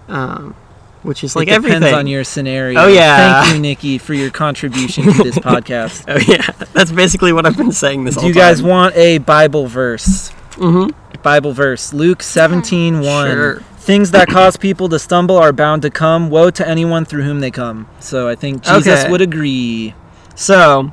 um, 0.07 0.55
which 1.03 1.23
is 1.23 1.35
like 1.35 1.47
it 1.47 1.51
depends 1.51 1.75
everything. 1.75 1.93
on 1.95 2.07
your 2.07 2.23
scenario. 2.23 2.79
Oh, 2.79 2.87
yeah. 2.87 3.43
Thank 3.43 3.55
you, 3.55 3.61
Nikki, 3.61 3.97
for 3.97 4.13
your 4.13 4.29
contribution 4.29 5.05
to 5.05 5.23
this 5.23 5.37
podcast. 5.39 6.03
Oh 6.07 6.17
yeah, 6.27 6.45
that's 6.73 6.91
basically 6.91 7.33
what 7.33 7.45
I've 7.45 7.57
been 7.57 7.71
saying 7.71 8.03
this 8.03 8.15
Do 8.15 8.27
you 8.27 8.33
guys 8.33 8.59
time. 8.59 8.69
want 8.69 8.95
a 8.95 9.17
Bible 9.19 9.67
verse? 9.67 10.29
Mm-hmm. 10.55 11.21
Bible 11.21 11.53
verse. 11.53 11.93
Luke 11.93 12.21
17 12.23 12.99
1. 13.01 13.27
Sure. 13.31 13.55
Things 13.77 14.11
that 14.11 14.27
cause 14.27 14.57
people 14.57 14.89
to 14.89 14.99
stumble 14.99 15.37
are 15.37 15.51
bound 15.53 15.81
to 15.83 15.89
come. 15.89 16.29
Woe 16.29 16.51
to 16.51 16.67
anyone 16.67 17.03
through 17.05 17.23
whom 17.23 17.39
they 17.39 17.49
come. 17.51 17.87
So 17.99 18.27
I 18.27 18.35
think 18.35 18.63
Jesus 18.63 19.01
Okay. 19.01 19.11
would 19.11 19.21
agree. 19.21 19.95
So 20.35 20.91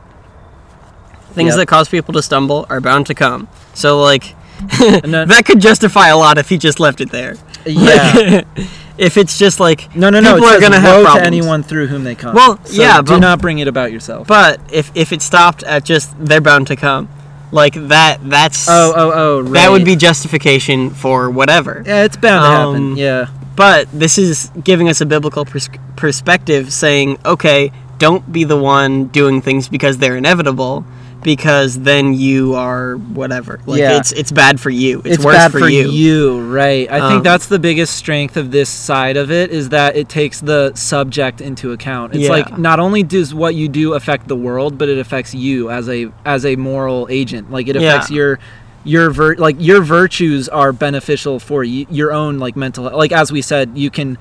things 1.33 1.50
Yep. 1.50 1.57
that 1.57 1.67
cause 1.67 1.88
people 1.88 2.14
to 2.14 2.23
stumble 2.23 2.67
are 2.71 2.81
bound 2.81 3.07
to 3.07 3.14
come. 3.14 3.49
So 3.75 4.00
like 4.00 4.35
no- 5.05 5.25
that 5.25 5.45
could 5.47 5.61
justify 5.61 6.09
a 6.09 6.17
lot 6.17 6.38
if 6.38 6.49
he 6.49 6.59
just 6.59 6.81
left 6.81 7.00
it 7.00 7.11
there. 7.11 7.37
Yeah. 7.67 8.43
if 8.99 9.17
it's 9.17 9.38
just 9.38 9.61
like 9.61 9.95
No, 9.95 10.11
no, 10.11 10.21
no. 10.21 10.35
people 10.35 10.49
are 10.49 10.61
gonna 10.61 10.81
have 10.81 10.97
woe 10.99 11.03
problems. 11.05 11.23
to 11.23 11.27
anyone 11.27 11.62
through 11.62 11.87
whom 11.88 12.05
they 12.05 12.15
come. 12.15 12.35
Well, 12.35 12.59
So 12.65 12.81
yeah, 12.83 12.99
do 13.03 13.12
but- 13.15 13.19
not 13.21 13.41
bring 13.41 13.59
it 13.59 13.69
about 13.69 13.93
yourself. 13.93 14.27
But 14.27 14.61
if 14.73 14.91
if 14.95 15.12
it 15.12 15.23
stopped 15.23 15.62
at 15.65 15.85
just 15.85 16.15
they're 16.19 16.41
bound 16.41 16.67
to 16.69 16.77
come, 16.77 17.09
like 17.53 17.75
that 17.88 18.19
that's 18.29 18.69
oh, 18.69 18.93
oh, 18.97 19.12
oh, 19.15 19.41
right. 19.43 19.53
that 19.53 19.71
would 19.71 19.85
be 19.85 19.97
justification 19.97 20.91
for 20.91 21.31
whatever. 21.31 21.83
Yeah, 21.87 22.05
it's 22.05 22.17
bound 22.17 22.43
to 22.45 22.49
happen. 22.50 22.93
Um, 22.93 22.97
Yeah. 22.97 23.27
But 23.57 23.88
this 23.93 24.19
is 24.19 24.53
giving 24.62 24.88
us 24.88 25.00
a 25.00 25.07
biblical 25.07 25.45
pers- 25.45 25.69
perspective, 25.97 26.73
saying, 26.73 27.19
okay, 27.25 27.73
don't 27.99 28.31
be 28.33 28.45
the 28.45 28.57
one 28.57 29.07
doing 29.07 29.43
things 29.43 29.69
because 29.69 29.99
they're 29.99 30.17
inevitable, 30.17 30.85
because 31.23 31.81
then 31.81 32.15
you 32.15 32.55
are 32.55 32.95
whatever. 32.97 33.61
Like 33.67 33.81
Yeah. 33.81 33.99
it's 33.99 34.13
it's 34.13 34.31
bad 34.33 34.61
for 34.61 34.71
you. 34.71 34.99
It's, 35.05 35.17
it's 35.17 35.25
worse 35.25 35.37
bad 35.37 35.53
for, 35.53 35.61
for 35.61 35.69
you. 35.69 36.41
right? 36.51 36.91
I 36.91 37.01
Um, 37.01 37.11
think 37.13 37.25
that's 37.25 37.47
the 37.47 37.59
biggest 37.59 37.97
strength 37.97 38.37
of 38.37 38.51
this 38.51 38.69
side 38.69 39.17
of 39.17 39.31
it 39.31 39.51
is 39.51 39.71
that 39.71 39.97
it 39.97 40.09
takes 40.09 40.41
the 40.41 40.73
subject 40.75 41.41
into 41.41 41.73
account. 41.73 42.15
It's 42.15 42.25
Yeah. 42.25 42.31
like 42.31 42.59
not 42.59 42.79
only 42.81 43.03
does 43.03 43.35
what 43.35 43.55
you 43.55 43.69
do 43.69 43.95
affect 43.95 44.29
the 44.29 44.37
world, 44.37 44.79
but 44.79 44.89
it 44.89 44.99
affects 44.99 45.35
you 45.35 45.71
as 45.71 45.89
a 45.89 46.09
as 46.25 46.45
a 46.47 46.57
moral 46.57 47.07
agent. 47.11 47.51
Like 47.51 47.69
it 47.69 47.77
Yeah. 47.77 47.89
affects 47.89 48.11
your 48.11 48.39
your 48.85 49.11
vir- 49.11 49.37
like 49.37 49.57
your 49.59 49.83
virtues 49.83 50.49
are 50.49 50.73
beneficial 50.73 51.41
for 51.41 51.63
y- 51.63 51.87
your 51.91 52.13
own 52.13 52.39
like 52.39 52.57
mental 52.57 52.85
like 52.85 53.11
as 53.13 53.31
we 53.33 53.43
said 53.43 53.71
you 53.75 53.91
can 53.91 54.17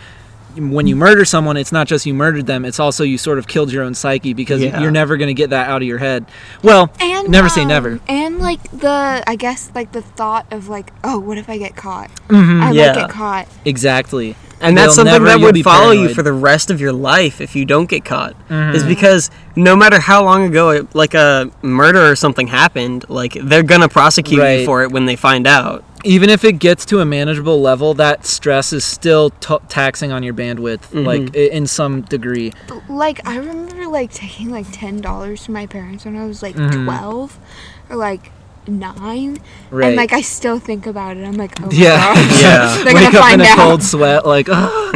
when 0.59 0.87
you 0.87 0.95
murder 0.95 1.25
someone, 1.25 1.57
it's 1.57 1.71
not 1.71 1.87
just 1.87 2.05
you 2.05 2.13
murdered 2.13 2.45
them; 2.47 2.65
it's 2.65 2.79
also 2.79 3.03
you 3.03 3.17
sort 3.17 3.37
of 3.39 3.47
killed 3.47 3.71
your 3.71 3.83
own 3.83 3.93
psyche 3.93 4.33
because 4.33 4.61
Yeah. 4.61 4.79
you're 4.81 4.91
never 4.91 5.17
going 5.17 5.27
to 5.29 5.33
get 5.33 5.49
that 5.51 5.69
out 5.69 5.81
of 5.81 5.87
your 5.87 5.97
head. 5.99 6.25
Well, 6.63 6.91
And 6.99 7.29
never 7.29 7.49
say 7.49 7.61
um, 7.61 7.67
never. 7.67 7.99
And 8.07 8.39
like 8.39 8.61
the, 8.71 9.23
I 9.25 9.35
guess 9.35 9.71
like 9.75 9.91
the 9.91 10.01
thought 10.01 10.45
of 10.51 10.67
like, 10.69 10.91
oh, 11.03 11.19
what 11.19 11.37
if 11.37 11.49
I 11.49 11.57
get 11.57 11.75
caught? 11.75 12.09
Mhm. 12.27 12.61
I 12.61 12.71
Yeah. 12.71 12.87
might 12.87 12.95
get 13.01 13.09
caught. 13.09 13.47
Exactly. 13.65 14.35
And 14.59 14.77
that's 14.77 14.95
something 14.95 15.13
never- 15.13 15.25
that 15.25 15.39
would 15.39 15.53
be 15.53 15.61
follow 15.63 15.91
you 15.91 16.09
for 16.09 16.23
the 16.23 16.33
rest 16.33 16.71
of 16.71 16.81
your 16.81 16.91
life 16.93 17.41
if 17.41 17.55
you 17.55 17.63
don't 17.65 17.87
get 17.87 18.03
caught. 18.05 18.33
Mm-hmm. 18.49 18.75
Is 18.75 18.83
because 18.83 19.29
no 19.55 19.75
matter 19.75 19.99
how 19.99 20.23
long 20.23 20.45
ago, 20.45 20.69
it, 20.71 20.95
like 20.95 21.13
a 21.13 21.51
murder 21.61 22.09
or 22.09 22.15
something 22.15 22.47
happened, 22.47 23.05
like 23.09 23.33
they're 23.33 23.63
gonna 23.63 23.89
prosecute 23.89 24.39
Right. 24.39 24.59
you 24.61 24.65
for 24.65 24.83
it 24.83 24.91
when 24.91 25.05
they 25.05 25.15
find 25.15 25.45
out. 25.47 25.83
even 26.03 26.29
if 26.29 26.45
it 26.45 26.53
gets 26.59 26.85
to 26.85 26.99
a 27.01 27.05
manageable 27.05 27.59
level, 27.59 27.93
that 27.95 28.25
stress 28.25 28.71
is 28.71 28.85
still 28.85 29.31
t- 29.41 29.57
taxing 29.67 30.11
on 30.11 30.23
your 30.23 30.33
bandwidth, 30.33 30.87
Mm-hmm. 30.91 31.03
like 31.03 31.35
in 31.35 31.67
some 31.67 32.01
degree. 32.01 32.53
Like 32.87 33.27
I 33.27 33.35
remember 33.37 33.87
like 33.87 34.11
taking 34.13 34.49
like 34.49 34.67
ten 34.71 35.01
dollars 35.01 35.43
from 35.45 35.55
my 35.55 35.65
parents 35.65 36.05
when 36.05 36.15
I 36.15 36.25
was 36.25 36.41
like 36.41 36.55
Mhm. 36.55 36.85
twelve 36.85 37.37
or 37.89 37.95
like 37.97 38.31
nine, 38.67 39.37
Right. 39.71 39.87
and 39.87 39.95
like 39.95 40.13
I 40.13 40.21
still 40.21 40.59
think 40.59 40.85
about 40.85 41.17
it. 41.17 41.23
I'm 41.25 41.33
like, 41.35 41.59
oh 41.61 41.65
my 41.67 41.71
yeah, 41.73 42.13
gosh. 42.13 42.41
Yeah. 42.41 42.75
They're 42.83 42.93
Wake 42.93 43.03
gonna 43.03 43.17
up 43.17 43.23
find 43.23 43.41
in 43.41 43.47
a 43.47 43.55
cold 43.55 43.83
sweat, 43.83 44.25
like, 44.25 44.47
"Ugh." 44.51 44.95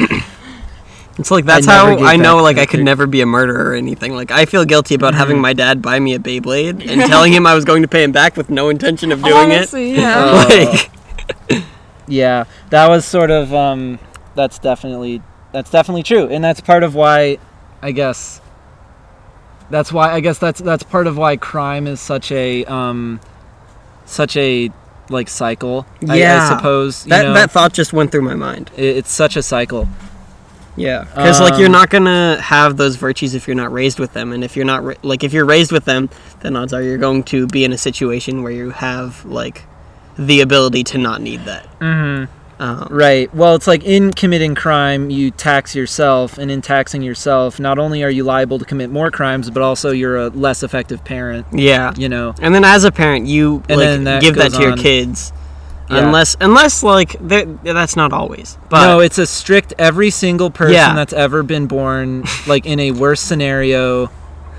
It's 1.18 1.30
like 1.30 1.46
that's 1.46 1.68
never 1.68 2.00
how 2.00 2.06
I 2.06 2.16
know 2.16 2.38
like 2.42 2.58
I 2.58 2.66
could 2.66 2.80
never 2.84 3.06
be 3.06 3.22
a 3.22 3.26
murderer 3.26 3.72
or 3.72 3.74
anything. 3.76 4.16
Like 4.16 4.32
I 4.32 4.46
feel 4.46 4.66
guilty 4.66 4.96
about 4.96 5.14
having 5.14 5.36
Mm-hmm. 5.36 5.42
my 5.42 5.54
dad 5.54 5.82
buy 5.82 6.00
me 6.00 6.16
a 6.16 6.20
Beyblade 6.20 6.88
and 6.90 7.02
telling 7.02 7.32
him 7.34 7.46
I 7.46 7.54
was 7.54 7.64
going 7.66 7.82
to 7.84 7.88
pay 7.88 8.04
him 8.04 8.12
back 8.12 8.38
with 8.38 8.50
no 8.50 8.70
intention 8.70 9.12
of 9.12 9.22
doing 9.22 9.34
Honestly, 9.36 9.92
it. 9.92 10.00
yeah. 10.00 10.16
Oh. 10.18 10.48
Like 11.50 11.64
yeah, 12.08 12.46
that 12.72 12.88
was 12.90 13.06
sort 13.06 13.30
of 13.30 13.54
um, 13.54 14.00
that's 14.36 14.58
definitely 14.58 15.22
that's 15.52 15.70
definitely 15.70 16.04
true, 16.04 16.28
and 16.28 16.44
that's 16.44 16.60
part 16.62 16.82
of 16.84 16.96
why, 16.96 17.38
I 17.82 17.92
guess. 17.92 18.42
That's 19.70 19.92
why 19.94 20.12
I 20.12 20.20
guess 20.22 20.38
that's 20.40 20.60
that's 20.62 20.84
part 20.84 21.08
of 21.08 21.18
why 21.18 21.38
crime 21.38 21.88
is 21.88 22.00
such 22.02 22.32
a 22.32 22.66
um, 22.66 23.20
such 24.06 24.36
a 24.38 24.70
like 25.10 25.28
cycle. 25.30 25.86
I- 26.08 26.24
I, 26.24 26.50
suppose 26.58 27.06
you 27.06 27.10
that 27.10 27.24
know, 27.24 27.34
that 27.34 27.52
thought 27.52 27.74
just 27.74 27.92
went 27.94 28.12
through 28.12 28.22
my 28.22 28.36
mind. 28.36 28.72
it- 28.78 28.98
it's 28.98 29.12
such 29.12 29.36
a 29.36 29.44
cycle. 29.44 29.88
Yeah, 30.78 31.04
because 31.04 31.42
like 31.42 31.58
you're 31.58 31.66
Um, 31.66 31.74
not 31.74 31.90
gonna 31.90 32.40
have 32.42 32.78
those 32.78 32.96
virtues 32.96 33.36
if 33.36 33.46
you're 33.46 33.56
not 33.58 33.74
raised 33.74 34.00
with 34.00 34.14
them, 34.14 34.32
and 34.32 34.42
if 34.42 34.56
you're 34.56 34.66
not 34.66 34.84
ra- 34.86 34.94
like 35.04 35.22
if 35.24 35.34
you're 35.34 35.44
raised 35.46 35.72
with 35.72 35.84
them, 35.86 36.10
then 36.40 36.56
odds 36.56 36.72
are 36.74 36.82
you're 36.82 36.98
going 36.98 37.24
to 37.24 37.46
be 37.48 37.66
in 37.66 37.74
a 37.74 37.78
situation 37.78 38.42
where 38.42 38.54
you 38.54 38.70
have 38.70 39.26
like 39.26 39.64
the 40.18 40.40
ability 40.40 40.84
to 40.86 40.98
not 40.98 41.22
need 41.22 41.44
that. 41.46 41.68
Mm-hmm. 41.82 42.32
Um, 42.62 42.88
Right. 42.92 43.34
Well, 43.34 43.56
it's 43.56 43.66
like 43.68 43.84
in 43.84 44.12
committing 44.12 44.54
crime, 44.56 45.10
you 45.10 45.32
tax 45.32 45.76
yourself, 45.76 46.38
and 46.38 46.52
in 46.52 46.62
taxing 46.62 47.02
yourself, 47.02 47.60
not 47.60 47.80
only 47.80 48.04
are 48.04 48.10
you 48.10 48.24
liable 48.24 48.60
to 48.60 48.66
commit 48.66 48.92
more 48.92 49.10
crimes, 49.10 49.50
but 49.50 49.64
also 49.64 49.90
you're 49.90 50.16
a 50.18 50.28
less 50.30 50.62
effective 50.62 51.04
parent. 51.04 51.48
yeah, 51.52 51.92
You 51.98 52.08
know. 52.08 52.36
and 52.40 52.54
then 52.54 52.64
as 52.64 52.84
a 52.84 52.92
parent, 52.92 53.26
you 53.26 53.64
And 53.68 53.82
then 53.82 54.04
that 54.04 54.22
give 54.22 54.36
that 54.36 54.54
to 54.54 54.62
your 54.62 54.78
kids, 54.78 55.34
Yeah. 55.90 56.06
unless 56.06 56.38
unless 56.40 56.84
like 56.84 57.16
that's 57.20 57.96
not 57.96 58.14
always. 58.14 58.58
But 58.70 58.86
no, 58.86 59.00
it's 59.00 59.18
a 59.18 59.26
strict. 59.26 59.74
Every 59.80 60.12
single 60.12 60.52
person 60.52 60.76
Yeah. 60.76 60.94
that's 60.94 61.14
ever 61.14 61.42
been 61.44 61.66
born, 61.66 62.24
like 62.46 62.68
in 62.68 62.80
a 62.80 62.92
worse 62.92 63.22
scenario, 63.22 64.12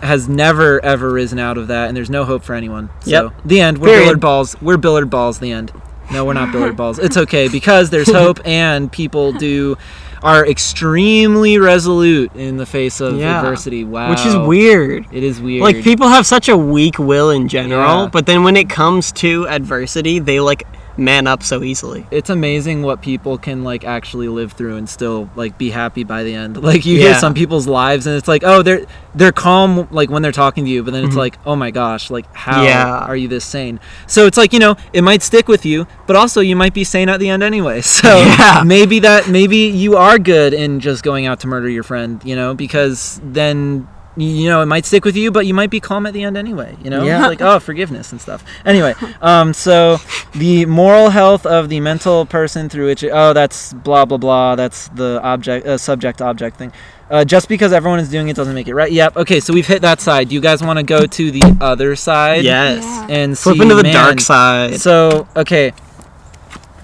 has 0.03 0.29
never 0.29 0.85
ever 0.85 1.11
risen 1.13 1.39
out 1.39 1.57
of 1.57 1.69
that, 1.69 1.87
and 1.87 1.97
there's 1.97 2.11
no 2.11 2.25
hope 2.25 2.43
for 2.43 2.55
anyone. 2.55 2.91
So 3.03 3.11
Yep. 3.11 3.33
the 3.45 3.61
end. 3.61 3.79
We're 3.79 3.87
Period. 3.91 4.05
Billard 4.07 4.21
balls. 4.21 4.57
We're 4.61 4.77
Billard 4.77 5.09
balls. 5.09 5.39
The 5.39 5.53
end. 5.53 5.71
No, 6.12 6.25
we're 6.25 6.35
not 6.35 6.52
Billard 6.52 6.76
balls. 6.76 6.99
It's 6.99 7.16
okay 7.16 7.49
because 7.49 7.90
there's 7.90 8.11
hope, 8.11 8.40
and 8.45 8.90
people 8.92 9.33
do 9.33 9.76
are 10.23 10.47
extremely 10.47 11.59
resolute 11.59 12.33
in 12.37 12.57
the 12.57 12.64
face 12.66 13.00
of 13.00 13.16
Yeah. 13.19 13.40
adversity. 13.40 13.83
Wow. 13.83 14.11
which 14.11 14.25
is 14.25 14.37
weird. 14.37 15.04
It 15.11 15.25
is 15.25 15.40
weird. 15.40 15.62
Like 15.62 15.83
people 15.83 16.09
have 16.09 16.26
such 16.26 16.49
a 16.49 16.57
weak 16.57 16.99
will 16.99 17.31
in 17.31 17.49
general, 17.49 18.02
Yeah. 18.04 18.09
but 18.12 18.26
then 18.26 18.45
when 18.45 18.57
it 18.57 18.69
comes 18.69 19.11
to 19.12 19.49
adversity, 19.49 20.21
they 20.21 20.38
like 20.38 20.62
man 20.97 21.27
up 21.27 21.43
so 21.43 21.63
easily. 21.63 22.07
it's 22.11 22.29
amazing 22.31 22.83
what 22.83 23.01
people 23.03 23.39
can 23.39 23.65
like 23.65 23.85
actually 23.85 24.29
live 24.29 24.53
through 24.53 24.77
and 24.77 24.89
still 24.89 25.31
like 25.37 25.57
be 25.59 25.71
happy 25.71 26.05
by 26.05 26.23
the 26.23 26.35
end. 26.35 26.57
Like 26.63 26.85
you 26.87 26.99
hear 26.99 27.15
some 27.15 27.35
people's 27.35 27.67
lives 27.67 28.07
and 28.07 28.17
it's 28.17 28.29
like, 28.29 28.43
oh, 28.45 28.63
they're 28.63 28.85
they're 29.15 29.33
calm 29.33 29.89
like 29.91 30.11
when 30.11 30.23
they're 30.23 30.33
talking 30.33 30.65
to 30.65 30.71
you, 30.71 30.83
but 30.83 30.93
then 30.93 31.05
it's 31.05 31.15
Mhm. 31.15 31.19
like, 31.19 31.39
oh 31.47 31.57
my 31.57 31.71
gosh, 31.71 32.11
like 32.11 32.27
how 32.35 32.63
Yeah. 32.65 32.99
are 33.09 33.17
you 33.17 33.29
this 33.29 33.45
sane? 33.45 33.81
So 34.07 34.27
it's 34.27 34.37
like 34.39 34.53
you 34.53 34.59
know, 34.59 34.77
it 34.93 35.03
might 35.03 35.23
stick 35.23 35.49
with 35.49 35.65
you, 35.67 35.87
but 36.07 36.17
also 36.17 36.41
you 36.41 36.57
might 36.57 36.75
be 36.75 36.85
sane 36.85 37.09
at 37.09 37.21
the 37.21 37.29
end 37.29 37.43
anyway. 37.43 37.81
So 38.03 38.09
Yeah. 38.19 38.63
maybe 38.65 38.99
that 39.01 39.29
maybe 39.29 39.57
you 39.57 39.97
are 39.97 40.19
good 40.19 40.53
in 40.55 40.81
just 40.81 41.03
going 41.03 41.27
out 41.27 41.41
to 41.41 41.47
murder 41.47 41.69
your 41.69 41.83
friend, 41.85 42.21
you 42.25 42.37
know, 42.37 42.55
because 42.55 43.21
then. 43.25 43.89
You 44.14 44.50
know, 44.50 44.61
it 44.61 44.66
might 44.66 44.85
stick 44.85 45.07
with 45.07 45.16
you, 45.16 45.31
but 45.31 45.47
you 45.47 45.54
might 45.54 45.71
be 45.71 45.81
calm 45.81 46.04
at 46.04 46.12
the 46.12 46.23
end 46.25 46.37
anyway. 46.37 46.76
You 46.85 46.90
know, 46.90 47.02
Yeah. 47.02 47.26
like 47.26 47.40
oh, 47.40 47.59
forgiveness 47.61 48.12
and 48.12 48.21
stuff. 48.21 48.45
Anyway, 48.66 48.95
um, 49.23 49.54
so 49.54 49.97
the 50.35 50.66
moral 50.66 51.09
health 51.09 51.47
of 51.47 51.71
the 51.71 51.81
mental 51.81 52.26
person 52.26 52.69
through 52.69 52.87
which 52.87 53.04
oh 53.04 53.33
that's 53.33 53.73
blah 53.73 54.04
blah 54.04 54.16
blah 54.19 54.54
that's 54.57 54.88
the 54.88 55.21
object 55.23 55.66
uh, 55.66 55.76
subject 55.76 56.23
object 56.23 56.57
thing 56.57 56.73
uh, 57.11 57.23
just 57.23 57.49
because 57.50 57.71
everyone 57.73 57.99
is 58.00 58.09
doing 58.09 58.28
it 58.28 58.37
doesn't 58.37 58.54
make 58.54 58.66
it 58.66 58.75
right 58.75 58.92
yep 58.92 59.14
okay 59.14 59.40
so 59.40 59.52
we've 59.52 59.66
hit 59.66 59.83
that 59.83 60.00
side 60.00 60.31
do 60.31 60.35
you 60.35 60.40
guys 60.40 60.62
want 60.62 60.78
to 60.78 60.83
go 60.83 61.04
to 61.04 61.31
the 61.31 61.42
other 61.61 61.95
side 61.97 62.45
Yes. 62.45 62.83
Yeah. 62.83 63.07
and 63.11 63.37
Flip 63.38 63.57
see, 63.57 63.62
into 63.62 63.75
the 63.75 63.83
man, 63.83 63.92
dark 63.92 64.21
side. 64.21 64.81
so 64.81 65.28
okay 65.37 65.73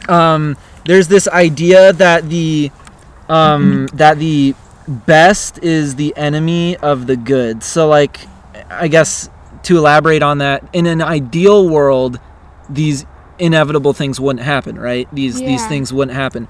um 0.09 0.57
there's 0.85 1.09
this 1.09 1.27
idea 1.29 1.93
that 1.95 2.29
the 2.29 2.71
um 3.31 3.87
that 3.95 4.19
the 4.19 4.55
best 4.89 5.63
is 5.63 5.97
the 5.97 6.17
enemy 6.17 6.77
of 6.79 7.07
the 7.07 7.17
good. 7.17 7.63
So 7.63 7.87
like 7.89 8.21
i 8.71 8.89
guess 8.89 9.31
to 9.63 9.79
elaborate 9.79 10.23
on 10.23 10.39
that 10.39 10.63
in 10.73 10.87
an 10.87 11.01
ideal 11.01 11.69
world 11.69 12.19
these 12.69 13.07
inevitable 13.39 13.93
things 13.93 14.19
wouldn't 14.21 14.45
happen 14.45 14.79
right? 14.79 15.09
These 15.15 15.41
these 15.43 15.65
things 15.67 15.93
wouldn't 15.93 16.17
happen. 16.17 16.49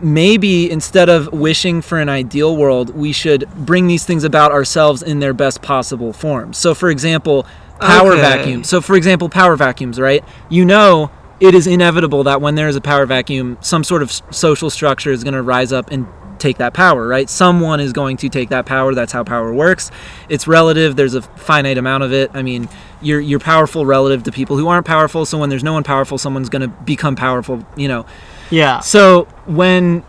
Maybe 0.00 0.70
instead 0.70 1.08
of 1.08 1.32
wishing 1.32 1.80
for 1.82 1.98
an 1.98 2.08
ideal 2.08 2.56
world 2.56 2.94
we 2.94 3.12
should 3.12 3.48
bring 3.54 3.86
these 3.86 4.04
things 4.04 4.22
about 4.24 4.52
ourselves 4.52 5.02
in 5.02 5.20
their 5.20 5.32
best 5.32 5.62
possible 5.62 6.12
form. 6.12 6.52
So 6.52 6.74
for 6.74 6.90
example 6.90 7.46
power 7.80 8.12
Okay. 8.12 8.20
vacuum. 8.20 8.64
So 8.64 8.80
for 8.80 8.94
example 8.96 9.28
power 9.28 9.56
vacuums 9.56 9.98
right? 9.98 10.22
You 10.48 10.64
know 10.64 11.10
it 11.40 11.54
is 11.54 11.66
inevitable 11.66 12.24
that 12.24 12.40
when 12.42 12.54
there 12.54 12.68
is 12.68 12.76
a 12.76 12.80
power 12.82 13.06
vacuum 13.06 13.56
some 13.62 13.82
sort 13.82 14.02
of 14.02 14.12
social 14.30 14.68
structure 14.70 15.10
is 15.10 15.24
going 15.24 15.34
to 15.34 15.42
rise 15.42 15.72
up 15.72 15.90
and 15.90 16.06
take 16.40 16.58
that 16.58 16.74
power 16.74 17.06
right? 17.06 17.28
Someone 17.28 17.80
is 17.80 17.92
going 17.92 18.16
to 18.18 18.28
take 18.28 18.48
that 18.48 18.66
power. 18.66 18.94
That's 18.94 19.12
how 19.12 19.24
power 19.24 19.52
works. 19.52 19.90
It's 20.28 20.46
relative. 20.46 20.96
There's 20.96 21.14
a 21.14 21.22
finite 21.22 21.78
amount 21.78 22.02
of 22.02 22.12
it. 22.12 22.30
I 22.34 22.42
mean 22.42 22.68
you're 23.02 23.20
you're 23.20 23.40
powerful 23.40 23.86
relative 23.86 24.22
to 24.24 24.32
people 24.32 24.56
who 24.56 24.68
aren't 24.68 24.86
powerful. 24.86 25.24
So 25.24 25.38
when 25.38 25.50
there's 25.50 25.64
no 25.64 25.72
one 25.72 25.84
powerful 25.84 26.18
someone's 26.18 26.48
going 26.48 26.62
to 26.62 26.68
become 26.68 27.16
powerful 27.16 27.64
you 27.76 27.88
know? 27.88 28.06
Yeah. 28.50 28.80
so 28.80 29.24
when, 29.46 30.04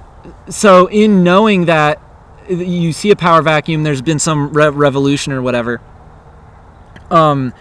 so 0.50 0.88
in 0.88 1.24
knowing 1.24 1.66
that 1.66 2.02
you 2.50 2.92
see 2.92 3.12
a 3.12 3.16
power 3.16 3.42
vacuum, 3.42 3.84
there's 3.84 4.02
been 4.02 4.20
some 4.20 4.52
re- 4.52 4.70
revolution 4.70 5.32
or 5.32 5.42
whatever. 5.42 5.80
Um, 7.10 7.54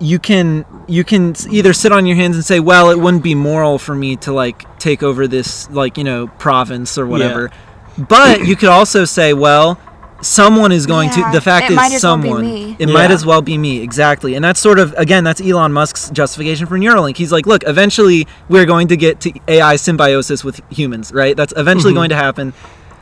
you 0.00 0.18
can 0.18 0.64
you 0.86 1.02
can 1.02 1.34
either 1.50 1.72
sit 1.72 1.90
on 1.92 2.06
your 2.06 2.16
hands 2.16 2.36
and 2.36 2.44
say, 2.44 2.60
well, 2.60 2.90
it 2.90 2.98
wouldn't 2.98 3.22
be 3.22 3.34
moral 3.34 3.78
for 3.78 3.94
me 3.94 4.16
to 4.16 4.32
like 4.32 4.78
take 4.78 5.02
over 5.02 5.26
this 5.26 5.68
like 5.70 5.98
you 5.98 6.04
know 6.04 6.28
province 6.28 6.98
or 6.98 7.06
whatever. 7.06 7.50
But 7.98 8.46
you 8.46 8.54
could 8.56 8.68
also 8.68 9.04
say, 9.04 9.32
well, 9.34 9.78
someone 10.20 10.72
is 10.72 10.86
going 10.86 11.08
Yeah, 11.10 11.30
to. 11.30 11.32
The 11.32 11.40
fact 11.40 11.70
is 11.70 11.76
might 11.76 11.92
as 11.92 12.02
well 12.04 12.16
be 12.16 12.28
someone. 12.28 12.76
It 12.78 12.88
might 12.88 13.10
as 13.10 13.24
well 13.26 13.42
be 13.42 13.58
me 13.58 13.80
exactly, 13.82 14.34
and 14.34 14.44
that's 14.44 14.60
sort 14.60 14.78
of 14.78 14.92
again 14.96 15.24
that's 15.24 15.40
Elon 15.40 15.72
Musk's 15.72 16.10
justification 16.10 16.66
for 16.66 16.78
Neuralink. 16.78 17.16
He's 17.16 17.32
like, 17.32 17.46
look, 17.46 17.62
eventually 17.66 18.26
we're 18.48 18.66
going 18.66 18.88
to 18.88 18.96
get 18.96 19.20
to 19.22 19.32
AI 19.48 19.76
symbiosis 19.76 20.44
with 20.44 20.60
humans, 20.70 21.12
right? 21.12 21.36
That's 21.36 21.52
eventually 21.56 21.92
Mhm. 21.92 21.96
going 21.96 22.10
to 22.10 22.16
happen. 22.16 22.52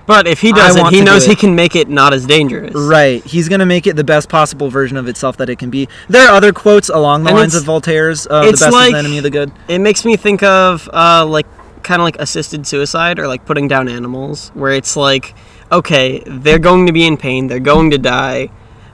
But 0.07 0.29
if 0.29 0.41
he 0.41 0.53
does 0.53 0.77
it, 0.77 0.83
want 0.83 0.95
he 0.95 1.01
to 1.01 1.05
do 1.05 1.11
knows 1.11 1.27
he 1.27 1.35
can 1.35 1.57
make 1.57 1.75
it 1.75 1.89
not 1.89 2.13
as 2.15 2.27
dangerous. 2.27 2.73
Right. 2.77 3.25
He's 3.25 3.49
going 3.49 3.59
to 3.59 3.67
make 3.67 3.89
it 3.89 3.97
the 3.97 4.05
best 4.05 4.29
possible 4.29 4.71
version 4.71 4.97
of 4.97 5.09
itself 5.09 5.37
that 5.39 5.49
it 5.51 5.59
can 5.59 5.69
be. 5.69 5.89
There 6.09 6.29
are 6.29 6.37
other 6.37 6.53
quotes 6.53 6.89
along 6.89 7.25
the 7.25 7.31
And 7.31 7.39
lines 7.39 7.57
of 7.57 7.65
Voltaire's 7.65 8.25
uh, 8.31 8.43
"The 8.43 8.51
it's 8.51 8.61
best 8.61 8.73
is 8.77 8.93
the 8.93 8.99
enemy 8.99 9.17
of 9.19 9.25
the 9.25 9.31
good." 9.31 9.51
It 9.67 9.81
makes 9.81 10.05
me 10.05 10.15
think 10.17 10.45
of 10.45 10.89
uh, 10.93 11.27
like 11.27 11.47
kind 11.87 12.01
of 12.03 12.05
like 12.05 12.19
assisted 12.27 12.67
suicide 12.67 13.19
or 13.21 13.27
like 13.29 13.43
putting 13.47 13.69
down 13.69 13.89
animals, 13.89 14.51
where 14.61 14.73
it's 14.81 14.95
like, 14.97 15.35
okay, 15.71 16.23
they're 16.27 16.59
going 16.71 16.87
to 16.87 16.93
be 16.93 17.07
in 17.07 17.17
pain, 17.17 17.47
they're 17.49 17.69
going 17.75 17.91
to 17.93 17.99
die, 17.99 18.51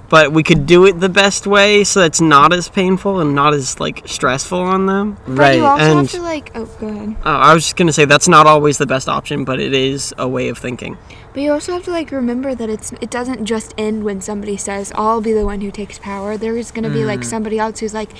but 0.09 0.31
we 0.37 0.43
could 0.43 0.67
do 0.67 0.85
it 0.89 1.01
the 1.01 1.09
best 1.09 1.47
way 1.47 1.85
so 1.85 2.03
it's 2.03 2.21
not 2.21 2.53
as 2.53 2.69
painful 2.69 3.21
and 3.21 3.35
not 3.35 3.55
as 3.55 3.81
like 3.81 4.03
stressful 4.07 4.61
on 4.61 4.85
them. 4.87 5.17
But 5.27 5.39
Right. 5.39 5.57
you 5.57 5.65
also 5.65 5.85
and- 5.85 5.99
have 6.01 6.11
to 6.11 6.23
like. 6.23 6.47
Oh, 6.55 6.67
go 6.81 6.89
ahead. 6.89 7.17
Uh, 7.25 7.29
I 7.49 7.55
was 7.55 7.65
just 7.65 7.77
gonna 7.77 7.93
say 7.99 8.05
that's 8.05 8.29
not 8.29 8.47
always 8.47 8.77
the 8.77 8.87
best 8.95 9.09
option, 9.09 9.45
but 9.45 9.59
it 9.59 9.73
is 9.73 10.15
a 10.19 10.29
way 10.29 10.49
of 10.51 10.59
thinking. 10.59 10.99
But 11.33 11.41
you 11.45 11.51
also 11.53 11.73
have 11.73 11.85
to 11.85 11.91
like 11.91 12.11
remember 12.13 12.55
that 12.55 12.69
it's 12.69 12.93
it 13.01 13.11
doesn't 13.11 13.47
just 13.47 13.73
end 13.79 14.05
when 14.05 14.21
somebody 14.21 14.59
says 14.59 14.93
I'll 14.95 15.23
be 15.23 15.33
the 15.33 15.47
one 15.47 15.63
who 15.63 15.71
takes 15.71 15.99
power. 15.99 16.37
There 16.37 16.59
is 16.59 16.71
going 16.71 16.85
to 16.85 16.91
be 16.91 17.05
Mm. 17.05 17.07
like 17.13 17.25
somebody 17.25 17.59
else 17.59 17.81
who's 17.81 17.95
like 17.95 18.11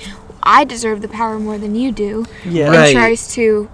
I 0.41 0.63
deserve 0.65 1.01
the 1.05 1.07
power 1.21 1.37
more 1.39 1.59
than 1.59 1.75
you 1.75 1.91
do 1.91 2.25
Yeah. 2.43 2.65
and 2.67 2.75
Right. 2.75 2.93
tries 2.95 3.31
to 3.35 3.69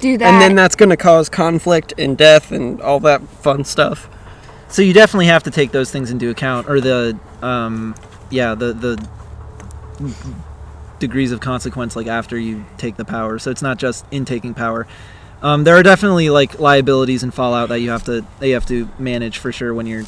do 0.00 0.16
that. 0.18 0.26
and 0.32 0.40
then 0.40 0.54
that's 0.54 0.74
going 0.76 0.90
to 0.90 0.96
cause 0.96 1.28
conflict 1.28 1.94
and 1.98 2.16
death 2.16 2.52
and 2.52 2.80
all 2.80 3.00
that 3.00 3.22
fun 3.22 3.64
stuff. 3.64 4.08
So 4.68 4.82
you 4.82 4.92
definitely 4.92 5.26
have 5.26 5.42
to 5.44 5.50
take 5.50 5.72
those 5.72 5.90
things 5.90 6.10
into 6.10 6.28
account, 6.30 6.68
or 6.68 6.80
the, 6.80 7.18
um, 7.42 7.94
yeah, 8.30 8.54
the 8.54 8.72
the 8.72 9.08
degrees 10.98 11.32
of 11.32 11.40
consequence, 11.40 11.96
like 11.96 12.06
after 12.06 12.38
you 12.38 12.64
take 12.76 12.96
the 12.96 13.04
power. 13.04 13.38
So 13.38 13.50
it's 13.50 13.62
not 13.62 13.78
just 13.78 14.04
in 14.10 14.24
taking 14.24 14.54
power. 14.54 14.86
Um, 15.40 15.64
there 15.64 15.76
are 15.76 15.82
definitely 15.82 16.30
like 16.30 16.58
liabilities 16.58 17.22
and 17.22 17.32
fallout 17.32 17.68
that 17.68 17.78
you 17.80 17.90
have 17.90 18.04
to 18.04 18.24
that 18.40 18.48
you 18.48 18.54
have 18.54 18.66
to 18.66 18.88
manage 18.98 19.38
for 19.38 19.52
sure 19.52 19.72
when 19.72 19.86
you're 19.86 20.02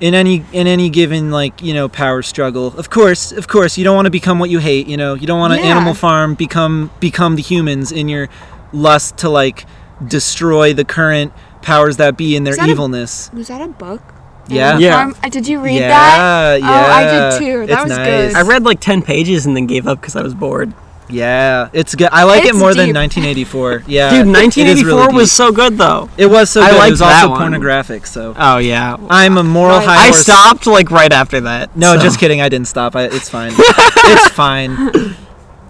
in 0.00 0.14
any 0.14 0.44
in 0.52 0.66
any 0.66 0.88
given 0.90 1.30
like 1.30 1.62
you 1.62 1.74
know 1.74 1.88
power 1.88 2.22
struggle. 2.22 2.68
Of 2.78 2.88
course, 2.90 3.32
of 3.32 3.46
course, 3.48 3.76
you 3.76 3.84
don't 3.84 3.94
want 3.94 4.06
to 4.06 4.10
become 4.10 4.38
what 4.38 4.48
you 4.50 4.58
hate. 4.58 4.86
You 4.86 4.96
know, 4.96 5.14
you 5.14 5.26
don't 5.26 5.38
want 5.38 5.52
to 5.54 5.60
Yeah. 5.60 5.66
animal 5.66 5.94
farm 5.94 6.34
become 6.34 6.90
become 7.00 7.36
the 7.36 7.42
humans 7.42 7.92
in 7.92 8.08
your 8.08 8.28
lust 8.72 9.16
to 9.18 9.28
like 9.28 9.66
destroy 10.06 10.72
the 10.72 10.84
current 10.84 11.32
powers 11.62 11.96
that 11.98 12.16
be 12.16 12.36
in 12.36 12.44
their 12.44 12.52
Is 12.52 12.58
that 12.58 12.68
a- 12.68 12.72
evilness. 12.72 13.30
was 13.32 13.48
that 13.48 13.60
a 13.60 13.68
book? 13.68 14.02
Yeah. 14.48 14.78
Yeah. 14.78 14.96
Farm? 14.96 15.14
Uh, 15.22 15.28
Did 15.28 15.46
you 15.46 15.60
read 15.60 15.78
yeah, 15.80 15.88
that? 15.88 16.60
Yeah, 16.60 16.68
Oh, 16.68 16.90
I 16.92 17.04
did 17.04 17.38
too. 17.38 17.66
That 17.66 17.72
It's 17.72 17.82
was 17.90 17.98
nice. 17.98 18.32
good. 18.32 18.34
I 18.36 18.42
read 18.42 18.64
like 18.64 18.80
10 18.80 19.02
pages 19.02 19.46
and 19.46 19.54
then 19.54 19.66
gave 19.66 19.86
up 19.86 20.00
because 20.00 20.16
I 20.16 20.22
was 20.22 20.34
bored. 20.34 20.72
Yeah, 21.08 21.68
it's 21.72 21.94
good. 21.96 22.08
I 22.12 22.22
like 22.24 22.44
it 22.44 22.50
It's 22.50 22.58
more 22.58 22.72
than 22.74 22.92
1984. 22.94 23.82
Yeah, 23.88 24.10
Dude, 24.10 24.26
1984 24.28 24.90
really 25.06 25.14
was 25.14 25.30
so 25.32 25.50
good 25.52 25.76
though. 25.76 26.08
It 26.16 26.26
was 26.26 26.50
so 26.50 26.62
I 26.62 26.70
good. 26.70 26.74
It 26.76 26.78
liked 26.78 26.90
was 26.92 26.98
that 27.00 27.16
also 27.22 27.30
one. 27.30 27.38
pornographic. 27.40 28.06
So 28.06 28.34
Oh 28.38 28.58
yeah. 28.58 28.96
I'm 29.08 29.36
a 29.36 29.42
moral 29.44 29.78
Right. 29.78 29.86
high 29.88 30.02
I 30.02 30.06
horse. 30.06 30.18
stopped 30.18 30.66
like 30.66 30.90
right 30.90 31.12
after 31.12 31.40
that. 31.42 31.76
No, 31.76 31.96
so- 31.96 32.02
just 32.02 32.18
kidding. 32.18 32.40
I 32.40 32.48
didn't 32.48 32.68
stop. 32.68 32.96
I, 32.96 33.04
it's 33.04 33.28
fine. 33.28 33.52
it's 33.58 34.28
fine. 34.30 35.14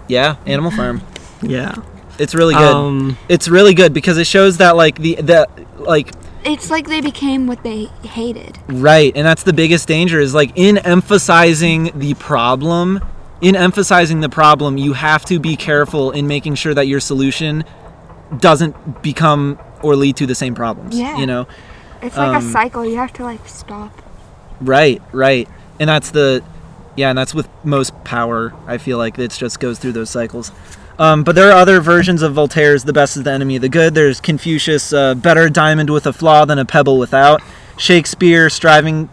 Yeah, 0.08 0.36
Animal 0.46 0.70
Farm. 0.70 1.02
Yeah. 1.42 1.74
It's 2.20 2.34
really 2.34 2.54
good. 2.54 2.74
Um, 2.74 3.18
it's 3.28 3.48
really 3.48 3.74
good 3.74 3.92
because 3.94 4.18
it 4.18 4.26
shows 4.26 4.58
that 4.58 4.76
like 4.76 4.98
the 4.98 5.14
the 5.16 5.48
like 5.78 6.12
It's 6.44 6.70
like 6.70 6.86
they 6.86 7.00
became 7.00 7.46
what 7.46 7.62
they 7.62 7.86
hated. 8.04 8.58
Right, 8.68 9.12
and 9.16 9.26
that's 9.26 9.42
the 9.42 9.52
biggest 9.52 9.88
danger 9.88 10.20
is 10.20 10.34
like 10.34 10.52
in 10.54 10.78
emphasizing 10.78 11.90
the 11.98 12.14
problem, 12.14 13.00
in 13.40 13.56
emphasizing 13.56 14.20
the 14.20 14.28
problem, 14.28 14.76
you 14.76 14.92
have 14.92 15.24
to 15.26 15.40
be 15.40 15.56
careful 15.56 16.10
in 16.10 16.26
making 16.26 16.56
sure 16.56 16.74
that 16.74 16.86
your 16.86 17.00
solution 17.00 17.64
doesn't 18.38 19.02
become 19.02 19.58
or 19.82 19.96
lead 19.96 20.16
to 20.16 20.26
the 20.26 20.34
same 20.34 20.54
problems. 20.54 20.98
Yeah. 20.98 21.16
You 21.18 21.26
know? 21.26 21.46
It's 22.02 22.16
like 22.16 22.28
Um, 22.28 22.36
a 22.36 22.42
cycle. 22.42 22.84
You 22.84 22.96
have 22.96 23.12
to 23.14 23.24
like 23.24 23.46
stop. 23.48 23.92
Right, 24.60 25.00
right. 25.12 25.48
And 25.78 25.88
that's 25.88 26.10
the 26.10 26.42
yeah, 26.96 27.08
and 27.08 27.16
that's 27.16 27.34
with 27.34 27.48
most 27.64 27.92
power. 28.04 28.52
I 28.66 28.76
feel 28.76 28.98
like 28.98 29.18
it 29.18 29.30
just 29.30 29.58
goes 29.58 29.78
through 29.78 29.92
those 29.92 30.10
cycles. 30.10 30.52
Um, 31.00 31.24
but 31.24 31.34
there 31.34 31.48
are 31.48 31.56
other 31.56 31.80
versions 31.80 32.20
of 32.20 32.34
Voltaire's 32.34 32.84
"The 32.84 32.92
best 32.92 33.16
is 33.16 33.22
the 33.24 33.32
enemy 33.32 33.56
of 33.56 33.62
the 33.62 33.70
good." 33.70 33.94
There's 33.94 34.20
Confucius, 34.20 34.92
uh, 34.92 35.14
"Better 35.14 35.44
a 35.44 35.50
diamond 35.50 35.88
with 35.88 36.06
a 36.06 36.12
flaw 36.12 36.44
than 36.44 36.58
a 36.58 36.64
pebble 36.66 36.98
without." 36.98 37.40
Shakespeare, 37.78 38.50
striving 38.50 39.08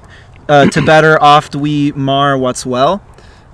uh, 0.50 0.66
to 0.66 0.82
better, 0.86 1.18
oft 1.24 1.56
we 1.56 1.94
mar 1.94 2.38
what's 2.38 2.66
well. 2.66 3.02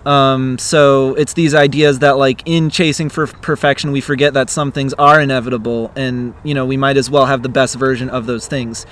Um, 0.04 0.58
so 0.58 1.13
it's 1.13 1.34
these 1.34 1.54
ideas 1.54 2.00
that, 2.00 2.18
like, 2.18 2.42
in 2.46 2.70
chasing 2.72 3.08
for 3.08 3.28
perfection, 3.28 3.92
we 3.92 4.02
forget 4.02 4.34
that 4.34 4.50
some 4.50 4.72
things 4.72 4.94
are 4.96 5.22
inevitable, 5.22 5.92
and 5.96 6.34
you 6.44 6.56
know 6.56 6.66
we 6.66 6.75
might 6.75 6.98
as 6.98 7.12
well 7.12 7.28
have 7.28 7.44
the 7.44 7.50
best 7.50 7.75
version 7.75 8.10
of 8.10 8.25
those 8.25 8.48
things. 8.48 8.88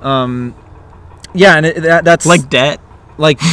Um, 0.00 0.56
yeah, 1.34 1.56
and 1.56 1.66
it, 1.66 1.82
that, 1.84 2.04
that's 2.04 2.26
like 2.26 2.50
debt. 2.50 2.80
like, 3.16 3.38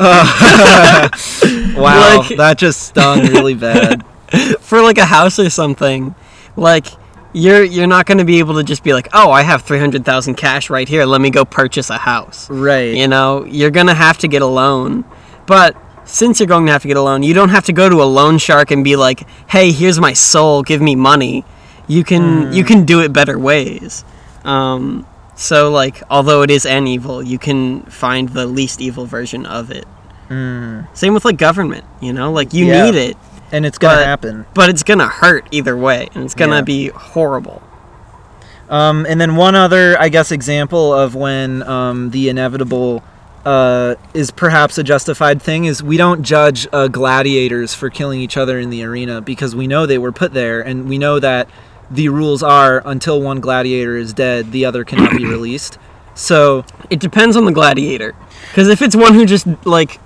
Uh, 0.00 1.08
wow, 1.76 2.18
Like- 2.18 2.36
that 2.36 2.56
just 2.58 2.82
stung 2.82 3.20
really 3.26 3.54
bad. 3.54 4.04
for 4.60 4.82
like 4.82 4.98
a 4.98 5.04
house 5.06 5.38
or 5.38 5.50
something, 5.50 6.14
like 6.56 6.86
you're 7.32 7.62
you're 7.62 7.86
not 7.86 8.06
going 8.06 8.18
to 8.18 8.24
be 8.24 8.38
able 8.38 8.54
to 8.56 8.64
just 8.64 8.82
be 8.82 8.92
like, 8.92 9.08
"Oh, 9.12 9.30
I 9.30 9.42
have 9.42 9.62
300,000 9.62 10.34
cash 10.34 10.70
right 10.70 10.88
here. 10.88 11.04
Let 11.04 11.20
me 11.20 11.30
go 11.30 11.44
purchase 11.44 11.90
a 11.90 11.98
house." 11.98 12.48
Right. 12.50 12.94
You 12.94 13.08
know, 13.08 13.44
you're 13.44 13.70
going 13.70 13.86
to 13.86 13.94
have 13.94 14.18
to 14.18 14.28
get 14.28 14.42
a 14.42 14.46
loan. 14.46 15.04
But 15.46 15.76
since 16.04 16.40
you're 16.40 16.46
going 16.46 16.66
to 16.66 16.72
have 16.72 16.82
to 16.82 16.88
get 16.88 16.96
a 16.96 17.02
loan, 17.02 17.22
you 17.22 17.34
don't 17.34 17.50
have 17.50 17.64
to 17.66 17.72
go 17.72 17.88
to 17.88 18.02
a 18.02 18.04
loan 18.04 18.38
shark 18.38 18.70
and 18.70 18.82
be 18.84 18.96
like, 18.96 19.26
"Hey, 19.48 19.72
here's 19.72 20.00
my 20.00 20.12
soul, 20.14 20.62
give 20.62 20.80
me 20.80 20.94
money." 20.96 21.44
You 21.86 22.04
can 22.04 22.52
you 22.52 22.64
can 22.64 22.84
do 22.84 23.00
it 23.00 23.12
better 23.14 23.38
ways. 23.38 24.04
Um, 24.44 25.06
so 25.34 25.70
like, 25.70 26.02
although 26.10 26.42
it 26.42 26.50
is 26.50 26.66
an 26.66 26.86
evil, 26.86 27.22
you 27.22 27.38
can 27.38 27.82
find 27.84 28.28
the 28.28 28.46
least 28.46 28.80
evil 28.80 29.06
version 29.06 29.46
of 29.46 29.70
it. 29.70 29.86
Same 30.92 31.14
with 31.14 31.24
like 31.24 31.38
government, 31.38 31.84
you 32.02 32.12
know, 32.12 32.30
like 32.32 32.52
you 32.52 32.66
Yeah. 32.66 32.84
need 32.84 32.94
it, 32.94 33.16
and 33.52 33.64
it's 33.66 33.78
gonna 33.78 33.96
but- 33.98 34.06
happen. 34.06 34.46
but 34.54 34.68
it's 34.70 34.82
gonna 34.82 35.08
hurt 35.08 35.46
either 35.50 35.76
way, 35.76 36.08
and 36.14 36.24
it's 36.24 36.34
gonna 36.34 36.56
Yeah. 36.56 36.62
be 36.62 36.88
horrible. 36.88 37.62
Um, 38.70 39.06
and 39.08 39.18
then 39.20 39.36
one 39.36 39.54
other, 39.54 39.96
I 39.98 40.08
guess, 40.10 40.30
example 40.30 40.92
of 40.92 41.14
when 41.14 41.62
um, 41.62 42.10
the 42.10 42.28
inevitable 42.28 43.02
uh, 43.46 43.94
is 44.12 44.30
perhaps 44.30 44.76
a 44.76 44.82
justified 44.82 45.40
thing 45.40 45.64
is 45.64 45.82
we 45.82 45.96
don't 45.96 46.22
judge 46.22 46.66
uh, 46.70 46.86
gladiators 46.88 47.72
for 47.72 47.88
killing 47.88 48.20
each 48.20 48.36
other 48.36 48.58
in 48.58 48.68
the 48.68 48.82
arena 48.84 49.22
because 49.22 49.56
we 49.56 49.66
know 49.66 49.86
they 49.86 49.96
were 49.96 50.12
put 50.12 50.34
there, 50.34 50.60
and 50.60 50.86
we 50.86 50.98
know 50.98 51.18
that 51.18 51.48
the 51.90 52.10
rules 52.10 52.42
are 52.42 52.82
until 52.84 53.22
one 53.22 53.40
gladiator 53.40 53.96
is 53.96 54.12
dead, 54.12 54.52
the 54.52 54.66
other 54.66 54.84
cannot 54.84 55.16
be 55.16 55.24
released. 55.36 55.78
So 56.14 56.64
It 56.90 57.00
depends 57.00 57.36
on 57.36 57.46
the 57.46 57.52
gladiator, 57.52 58.14
because 58.50 58.68
if 58.68 58.82
it's 58.82 58.96
one 58.96 59.14
who 59.14 59.24
just 59.24 59.46
like 59.64 59.98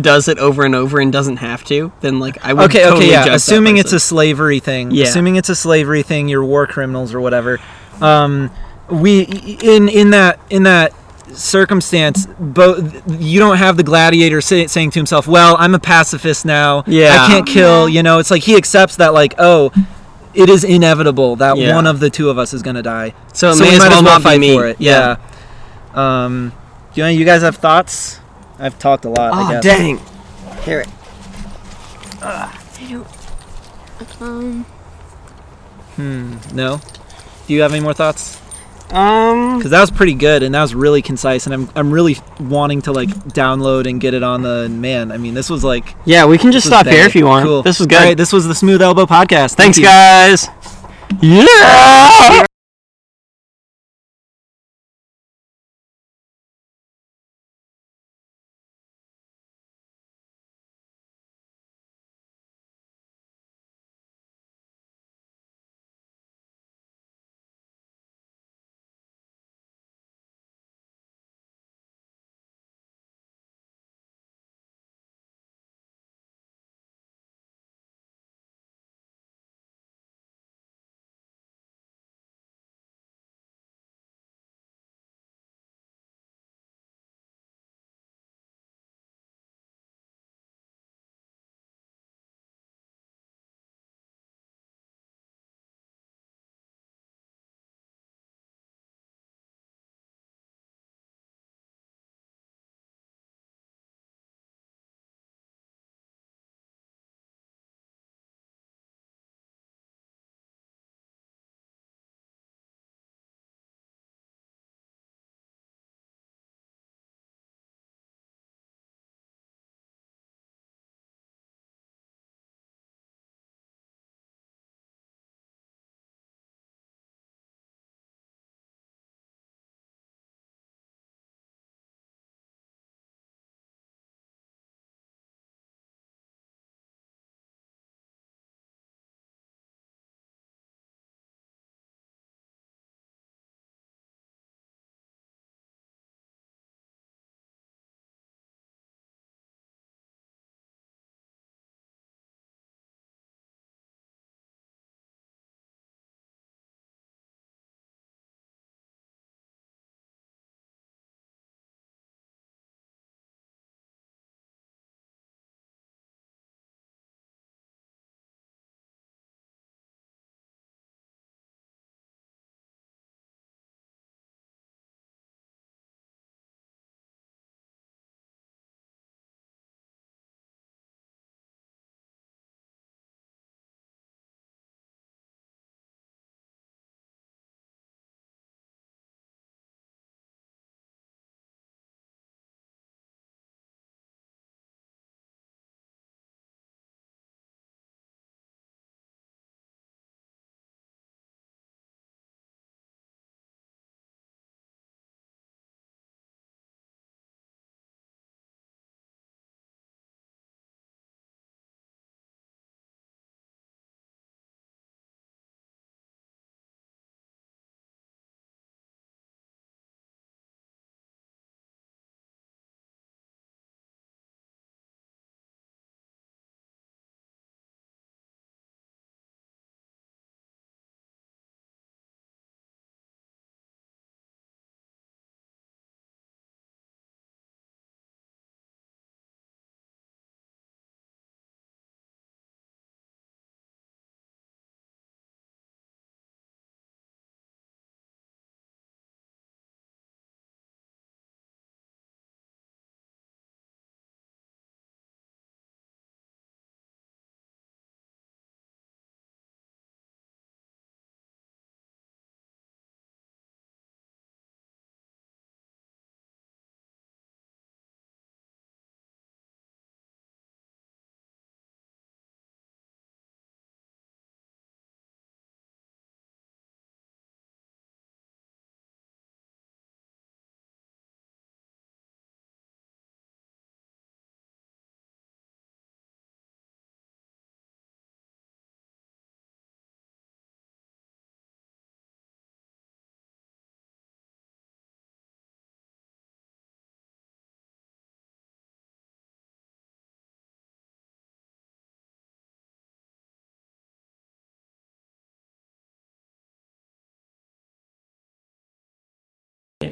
does 0.00 0.28
it 0.28 0.38
over 0.38 0.64
and 0.64 0.74
over 0.74 1.00
and 1.00 1.12
doesn't 1.12 1.38
have 1.38 1.64
to, 1.64 1.90
then 2.00 2.20
like 2.20 2.38
I 2.44 2.52
would 2.52 2.66
okay, 2.70 2.82
totally 2.84 3.06
okay, 3.06 3.12
yeah. 3.12 3.34
Assuming 3.34 3.76
it's 3.76 3.92
a 3.92 4.00
slavery 4.00 4.60
thing, 4.60 4.90
Yeah. 4.92 5.06
assuming 5.06 5.36
it's 5.36 5.48
a 5.48 5.56
slavery 5.56 6.02
thing, 6.02 6.28
you're 6.28 6.44
war 6.44 6.66
criminals 6.66 7.12
or 7.14 7.20
whatever. 7.20 7.58
Um, 8.00 8.50
we 8.88 9.22
in 9.62 9.88
in 9.88 10.10
that 10.10 10.38
in 10.50 10.62
that 10.64 10.92
circumstance, 11.32 12.26
both 12.38 13.02
you 13.20 13.38
don't 13.40 13.56
have 13.56 13.76
the 13.76 13.82
gladiator 13.82 14.40
say, 14.40 14.66
saying 14.66 14.90
to 14.92 14.98
himself, 14.98 15.26
"Well, 15.26 15.56
I'm 15.58 15.74
a 15.74 15.78
pacifist 15.78 16.44
now. 16.44 16.84
Yeah. 16.86 17.16
I 17.24 17.26
can't 17.28 17.46
kill." 17.46 17.88
You 17.88 18.02
know, 18.02 18.18
it's 18.18 18.30
like 18.30 18.42
he 18.42 18.56
accepts 18.56 18.96
that, 18.96 19.12
like, 19.14 19.34
oh. 19.38 19.72
It 20.32 20.48
is 20.48 20.62
inevitable 20.62 21.34
that 21.36 21.56
Yeah. 21.58 21.74
one 21.74 21.88
of 21.88 21.98
the 21.98 22.08
two 22.08 22.30
of 22.30 22.38
us 22.38 22.54
is 22.54 22.62
gonna 22.62 22.84
die. 22.84 23.14
So 23.32 23.52
we 23.52 23.62
may 23.62 23.72
as 23.72 23.78
might 23.80 23.88
well 23.90 24.02
not 24.04 24.22
be 24.22 24.38
me. 24.38 24.54
for 24.54 24.64
it. 24.68 24.76
Yeah. 24.78 25.16
Um, 25.92 26.52
do 26.94 27.00
you, 27.00 27.06
you 27.18 27.24
guys 27.24 27.42
have 27.42 27.56
thoughts? 27.56 28.19
I've 28.60 28.78
talked 28.78 29.04
a 29.04 29.08
lot. 29.08 29.32
I 29.32 29.46
Oh 29.46 29.50
guess. 29.50 29.64
dang! 29.64 29.98
Here 30.64 30.80
it. 30.80 30.88
I 32.22 32.58
don't. 32.90 33.06
Um. 34.20 34.64
Hmm. 35.96 36.36
No. 36.54 36.80
Do 37.46 37.54
you 37.54 37.62
have 37.62 37.72
any 37.72 37.80
more 37.82 37.94
thoughts? 37.94 38.38
Um. 38.92 39.58
because 39.58 39.70
that 39.70 39.80
was 39.80 39.90
pretty 39.92 40.14
good 40.14 40.42
and 40.42 40.52
that 40.54 40.62
was 40.62 40.74
really 40.74 41.00
concise 41.00 41.46
and 41.46 41.54
I'm, 41.54 41.70
I'm 41.76 41.92
really 41.92 42.16
wanting 42.40 42.82
to 42.82 42.92
like 42.92 43.08
download 43.28 43.88
and 43.88 44.00
get 44.00 44.14
it 44.14 44.24
on 44.24 44.42
the 44.42 44.68
man 44.68 45.12
i 45.12 45.16
mean 45.16 45.32
this 45.34 45.48
was 45.48 45.62
like 45.62 45.94
Yeah, 46.04 46.26
we 46.26 46.38
can 46.38 46.50
just 46.50 46.66
stop 46.66 46.86
here 46.88 47.04
if 47.06 47.14
you 47.14 47.24
want. 47.24 47.44
cool 47.46 47.62
This 47.62 47.78
was 47.78 47.86
good. 47.86 47.98
All 48.00 48.04
right, 48.04 48.16
this 48.16 48.32
was 48.32 48.48
the 48.48 48.54
smooth 48.54 48.82
elbow 48.82 49.06
podcast 49.06 49.54
Thank 49.54 49.76
Thanks, 49.76 49.78
you. 49.78 49.84
guys. 49.84 50.48
Yeah. 51.22 52.46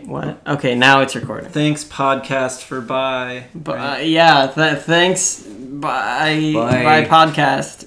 What? 0.04 0.40
Okay, 0.46 0.74
now 0.74 1.00
it's 1.00 1.14
recording. 1.16 1.50
Thanks, 1.50 1.84
podcast, 1.84 2.62
for 2.62 2.80
bye. 2.80 3.44
But 3.54 3.72
uh, 3.78 3.96
yeah, 4.02 4.50
th- 4.54 4.82
thanks. 4.82 5.40
Bye. 5.42 6.52
Bye. 6.54 6.82
Bye 6.82 7.04
podcast. 7.04 7.86